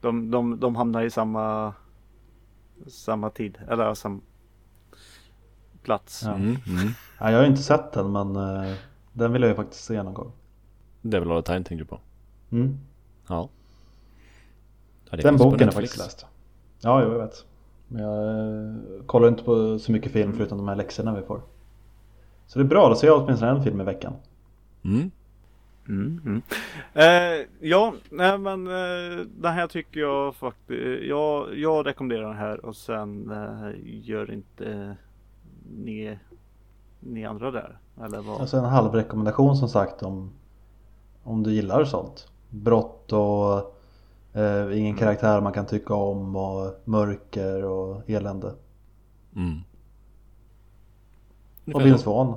[0.00, 1.74] de, de, de hamnar i samma,
[2.86, 4.20] samma tid, eller samma
[5.82, 6.22] plats.
[6.24, 6.34] Ja.
[6.34, 6.88] Mm, mm.
[7.18, 8.74] ja jag har ju inte sett den men eh,
[9.12, 10.32] den vill jag ju faktiskt se någon gång.
[11.02, 12.00] Devil All The Time tänkte du på.
[12.50, 12.78] Mm.
[13.26, 13.48] Ja.
[15.10, 16.26] ja det Den boken har jag faktiskt läst.
[16.80, 17.44] Ja, jag vet.
[17.88, 21.40] Men jag eh, kollar inte på så mycket film förutom de här läxorna vi får.
[22.46, 24.12] Så det är bra, då ser jag åtminstone en film i veckan.
[24.84, 25.10] Mm.
[25.88, 26.42] Mm, mm.
[26.92, 31.02] Eh, ja, nej men eh, den här tycker jag faktiskt.
[31.02, 34.96] Jag, jag rekommenderar den här och sen eh, gör inte
[35.76, 36.18] ni,
[37.00, 37.78] ni andra där.
[38.04, 38.40] Eller vad?
[38.40, 40.30] Alltså en halv rekommendation som sagt om
[41.22, 42.28] om du gillar sånt.
[42.50, 43.76] Brott och
[44.40, 48.54] eh, ingen karaktär man kan tycka om och mörker och elände.
[49.36, 49.60] Mm.
[51.74, 52.12] Och så.
[52.12, 52.34] Vaughn.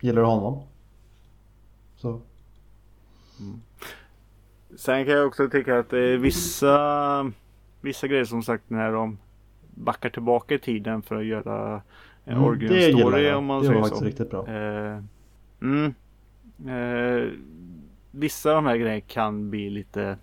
[0.00, 0.62] Gillar du honom?
[1.96, 2.20] Så.
[4.76, 7.32] Sen kan jag också tycka att det är vissa,
[7.80, 9.18] vissa grejer som sagt när de
[9.74, 11.82] backar tillbaka i tiden för att göra
[12.24, 14.04] en Mm, origin det om man det var säger så.
[14.04, 14.46] riktigt bra.
[14.48, 15.02] Eh,
[15.62, 15.94] mm,
[16.68, 17.28] eh,
[18.10, 20.18] vissa av de här grejerna kan bli lite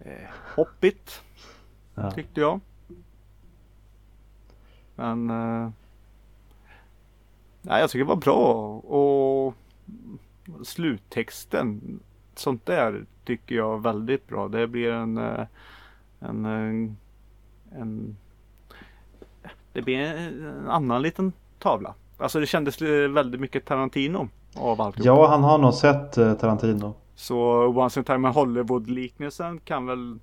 [0.00, 0.12] eh,
[0.54, 1.22] hoppigt
[1.94, 2.10] Ja.
[2.10, 2.60] tyckte jag.
[4.94, 5.70] Men eh,
[7.62, 8.44] nej, jag tycker det var bra
[8.78, 9.54] och
[10.64, 12.00] sluttexten.
[12.34, 14.48] Sånt där tycker jag är väldigt bra.
[14.48, 15.46] Det blir en, eh,
[16.20, 16.96] en, en,
[17.72, 18.16] en
[19.72, 21.94] det blir en annan liten tavla.
[22.18, 24.96] Alltså det kändes väldigt mycket Tarantino av allt.
[24.98, 26.94] Ja, han har nog sett eh, Tarantino.
[27.14, 30.18] Så Once in time Hollywood-liknelsen kan väl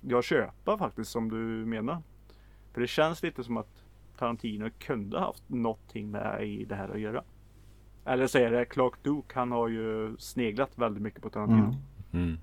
[0.00, 2.02] jag köpa faktiskt som du menar.
[2.72, 3.84] För det känns lite som att
[4.18, 7.22] Tarantino kunde haft någonting med i det här att göra.
[8.06, 9.34] Eller så är det Clark Duke.
[9.34, 11.58] Han har ju sneglat väldigt mycket på Tarantino.
[11.62, 11.74] Mm.
[12.12, 12.38] Mm.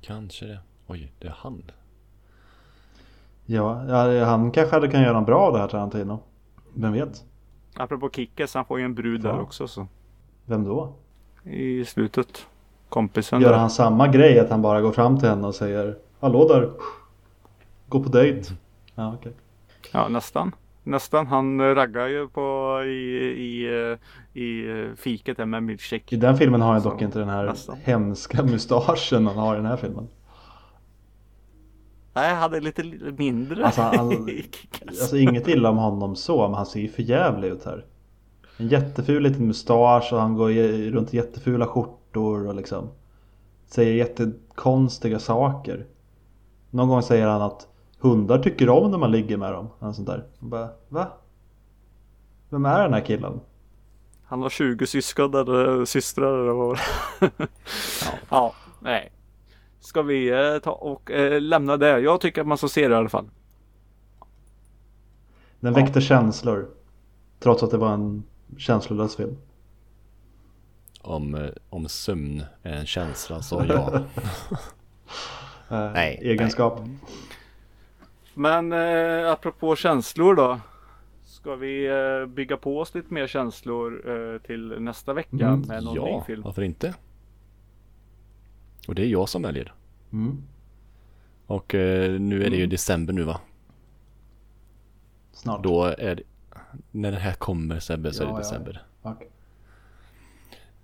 [0.00, 0.58] Kanske det.
[0.86, 1.62] Oj, det är han.
[3.46, 3.74] Ja,
[4.24, 6.18] han kanske hade kunnat göra något bra av det här Tarantino.
[6.74, 7.24] Vem vet?
[7.74, 9.28] Apropå Kickes, han får ju en brud Ja.
[9.32, 9.86] där också så.
[10.44, 10.92] Vem då?
[11.44, 12.46] I slutet.
[12.88, 13.58] Kompisen Gör där.
[13.58, 16.70] han samma grej att han bara går fram till henne och säger Hallå där!
[17.88, 18.54] Gå på dejt.
[18.94, 19.32] Ja, okej.
[19.92, 20.52] Ja, nästan.
[20.82, 21.26] Nästan.
[21.26, 23.98] Han eh, raggar ju på i, i, eh,
[24.42, 26.14] i eh, fiket där med milkshake.
[26.14, 27.76] I den filmen har han dock inte den här nästan.
[27.82, 30.08] hemska mustaschen han har i den här filmen.
[32.14, 34.28] Nej, jag hade lite li- mindre Alltså, han-.
[34.88, 37.84] Alltså inget illa om honom så, men han ser ju för jävlig ut här.
[38.56, 40.50] En jätteful liten mustasch och han går
[40.90, 42.88] runt i jättefula skjortor och liksom
[43.66, 45.86] säger jättekonstiga saker.
[46.70, 47.68] Någon gång säger han att
[48.00, 49.68] hundar tycker om när man ligger med dem.
[49.78, 50.24] Och sånt där.
[50.38, 51.08] Och bara, va?
[52.48, 53.40] Vem är den här killen?
[54.24, 56.78] Han har 20 syskon eller systrar eller vad
[57.20, 58.12] ja.
[58.30, 59.12] ja, nej.
[59.80, 62.00] Ska vi eh, ta och eh, lämna det?
[62.00, 63.30] Jag tycker att man ska se det i alla fall.
[65.60, 65.80] Den Ja.
[65.80, 66.68] väckte känslor.
[67.40, 68.22] Trots att det var en
[68.58, 69.36] känslolös film.
[71.02, 74.00] Om, eh, om sömn är en känsla så ja.
[75.72, 76.80] Eh, Nej, egenskap.
[78.40, 80.60] Men eh, apropå känslor då.
[81.24, 85.84] Ska vi eh, bygga på oss lite mer känslor eh, till nästa vecka Mm, med
[85.84, 86.42] någon ny ja, film?
[86.42, 86.94] varför inte?
[88.88, 89.74] Och det är jag som väljer.
[90.12, 90.42] Mm.
[91.46, 92.70] Och eh, nu är det ju Mm.
[92.70, 93.40] december nu va?
[95.32, 95.62] Snart.
[95.62, 96.22] Då är det,
[96.90, 98.38] när det här kommer Sebbe så är Ja, det ja.
[98.38, 98.82] december.
[99.02, 99.28] Okej.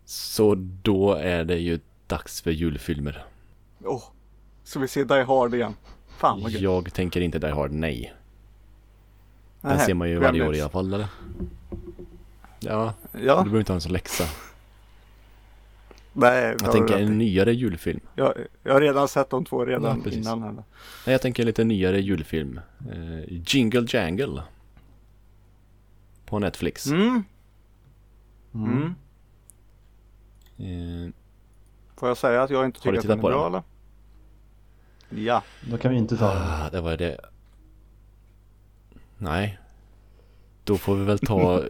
[0.05, 3.25] Så då är det ju dags för julfilmer.
[3.85, 4.03] Åh,
[4.65, 5.75] ska vi se Die Hard igen?
[6.17, 6.63] Fan vad gött.
[6.63, 8.13] Jag tänker inte Die Hard, nej.
[9.61, 11.07] Den Nähä, ser man ju varje år i alla fall eller?
[12.61, 14.25] Ja, du Ja, behöver inte ha en sån läxa.
[16.13, 16.43] nej.
[16.45, 18.01] Jag du tänker en nyare julfilm.
[18.15, 20.27] jag, jag har redan sett de två Ja, redan precis.
[20.27, 20.43] innan.
[20.43, 20.53] Här.
[20.53, 20.65] Nej,
[21.05, 22.61] jag tänker lite nyare julfilm.
[22.93, 24.43] Eh, Jingle Jangle.
[26.27, 26.87] På Netflix.
[26.87, 27.25] Mm.
[28.55, 28.95] Mm.
[30.59, 31.05] Mm.
[31.07, 31.13] Eh,
[31.97, 33.55] Får jag säga att jag inte du tycker att den är på bra den?
[33.55, 33.63] eller?
[35.11, 35.43] Ja.
[35.71, 36.43] Då kan vi inte ta den.
[36.43, 37.21] ah, det var det.
[39.19, 39.59] Nej.
[40.65, 41.63] Då får vi väl ta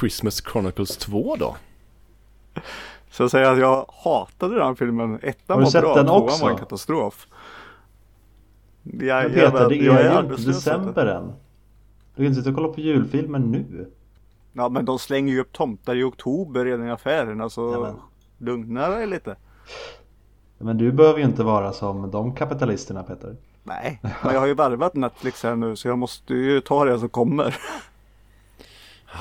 [0.00, 1.56] Christmas Chronicles 2 då.
[3.10, 5.18] Så jag säger att jag hatade den filmen.
[5.22, 6.44] Ettan var sett bra, den tvåan också?
[6.44, 7.28] var en katastrof.
[8.82, 11.32] Men Jag, Peter, det jag är ju inte december än.
[12.14, 13.90] Du kan inte sitta och kolla på julfilmer nu.
[14.52, 17.96] Ja men de slänger ju upp tomtar i oktober redan i affärerna så Ja, men-
[18.46, 19.36] lugna dig lite.
[20.62, 23.36] Men du behöver ju inte vara som de kapitalisterna Peter.
[23.62, 26.98] Nej, men jag har ju varvat Netflix här nu så jag måste ju ta det
[26.98, 27.56] som kommer.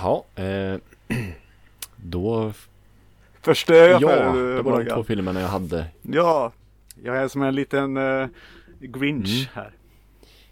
[0.01, 0.77] Ja, eh,
[1.95, 2.53] då,
[3.41, 5.85] Förstör jag ja, för det eh, var de två filmerna jag hade.
[6.01, 6.51] Ja,
[7.03, 8.27] jag är som en liten uh,
[8.79, 9.49] Grinch Mm.
[9.53, 9.71] här.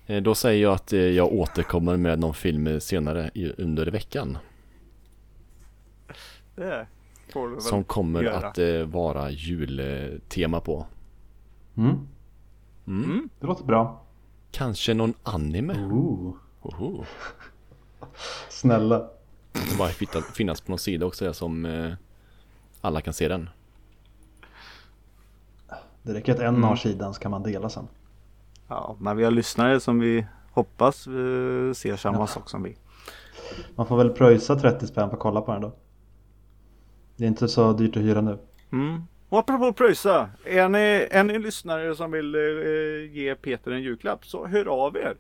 [0.06, 4.38] Eh, Då säger jag att eh, jag återkommer med någon film senare i, under veckan.
[6.56, 6.88] Det.
[7.60, 8.48] Som kommer göra.
[8.48, 10.86] att eh, vara jultema på.
[11.78, 11.90] Mm.
[12.88, 13.04] Mm.
[13.04, 13.30] Mm.
[13.40, 14.02] Det låter bra.
[14.52, 15.74] Kanske någon anime?
[15.86, 16.34] Ooh.
[16.62, 17.04] Oho.
[18.50, 19.00] Snälla.
[19.52, 21.94] Det bara fitta- finnas på någon sida också där som eh,
[22.82, 23.50] alla kan se den.
[26.04, 26.64] Det räcker att en Mm.
[26.64, 27.88] har sidan så kan man dela sen.
[28.68, 32.76] Ja, men vi har lyssnare som vi hoppas eh, ser samma sak som vi.
[33.76, 35.72] Man får väl pröjsa 30 spänn för att kolla på den då.
[37.18, 38.38] Det är inte så dyrt att hyra nu.
[38.72, 39.02] Mm.
[39.30, 42.42] Och apropå pröjsa, är ni, är ni lyssnare som vill eh,
[43.12, 45.16] ge Peter en julklapp så hör av er.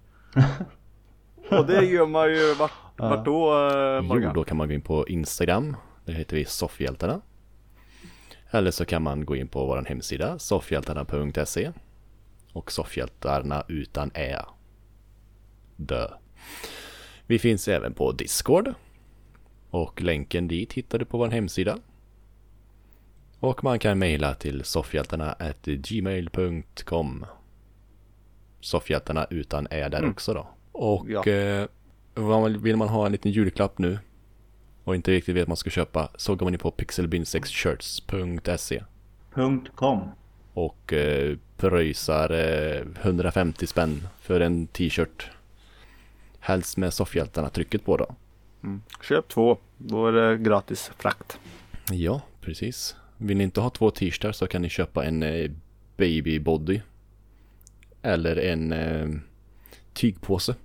[1.58, 4.34] Och det gör man ju vart, vart då eh, Jo, Morgan?
[4.34, 5.76] då kan man gå in på Instagram.
[6.06, 7.22] Där heter vi Soffhjältarna.
[8.52, 11.72] Eller så kan man gå in på vår hemsida soffhjältarna.se
[12.54, 14.42] och Soffhjältarna utan ä.
[15.76, 16.08] Dö.
[17.28, 18.74] Vi finns även på Discord.
[19.70, 21.78] Och länken dit hittar du på vår hemsida.
[23.40, 27.26] Och man kan mejla till soffhjältarna gmail.com
[28.62, 30.12] Soffhjältarna utan ä där Mm.
[30.12, 30.48] också då.
[30.72, 31.26] Och Ja.
[31.28, 31.68] eh,
[32.62, 34.00] vill man ha en liten julklapp nu
[34.84, 38.84] och inte riktigt vet vad man ska köpa så går man in på pixelbin6shirts.se
[39.76, 40.12] .com.
[40.54, 45.30] och eh, pröjsar eh, 150 spänn för en t-shirt.
[46.40, 48.16] Helst med soffhjältarna-trycket på då.
[48.64, 48.82] Mm.
[49.02, 51.40] Köp två, då är det gratis frakt.
[51.92, 52.96] Ja, precis.
[53.18, 55.52] Vill ni inte ha två t-shirtar så kan ni köpa en eh,
[55.98, 56.82] baby body.
[58.02, 59.08] Eller en eh,
[59.94, 60.56] tygpåse.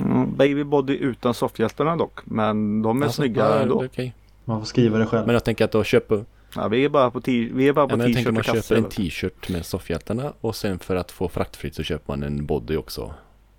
[0.00, 3.84] Mm, baby body utan soffhjältarna dock, men de är Alltså, snygga ja, ändå.
[3.84, 4.14] okej.
[4.44, 5.26] Man får skriva det själv.
[5.26, 6.24] Men jag tänker att då köper,
[6.56, 8.46] Ja, vi är bara på, t- vi är bara ja, på men jag tänker t-shirt
[8.54, 12.22] man köper en t-shirt med soffhjältarna och sen för att få fraktfritt så köper man
[12.22, 13.14] en body också.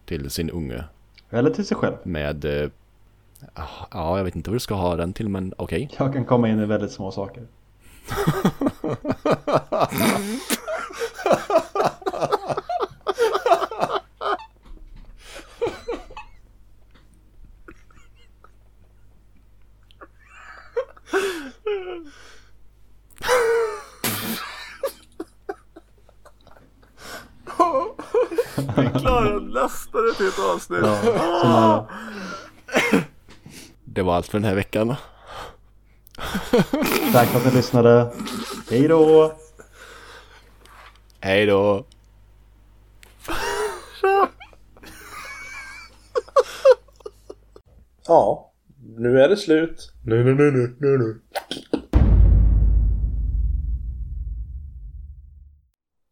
[0.05, 0.83] Till sin unge.
[1.29, 1.95] Eller till sig själv.
[2.03, 2.69] Med, eh,
[3.53, 5.89] ah, ja jag vet inte vad du ska ha den till men okej.
[5.99, 7.43] Jag kan komma in i väldigt små saker.
[28.77, 30.79] Vi klarade nästan ett helt avsnitt.
[30.83, 30.97] Ja,
[31.41, 31.87] så.
[33.85, 34.95] Det var allt för den här veckan.
[37.13, 38.11] Tack för att ni lyssnade.
[38.69, 39.33] Hej då!
[41.19, 41.85] Hej då!
[48.07, 48.51] Ja,
[48.97, 49.93] nu är det slut.
[50.03, 51.21] Nu, nu, nu, nu, nu, nu.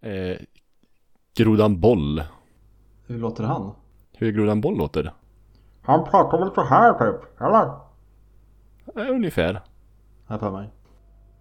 [0.10, 0.38] Eh,
[1.38, 2.24] grodan Boll.
[3.08, 3.72] Hur låter han?
[4.18, 5.14] Hur grodan Boll låter?
[5.82, 7.66] Han pratar väl så här typ, eller?
[8.96, 9.62] Eh, ungefär.
[10.30, 10.70] Här för mig.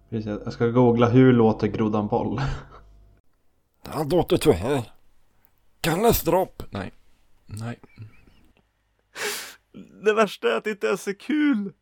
[0.09, 2.41] Precis, jag ska googla hur låter grodan boll.
[3.87, 4.91] Han låter så här.
[5.81, 6.63] Kalles dropp.
[6.69, 6.93] Nej.
[7.45, 7.79] Nej.
[10.03, 11.73] Det värsta är att det inte ens är kul.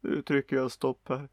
[0.00, 1.28] Nu trycker jag stopp här.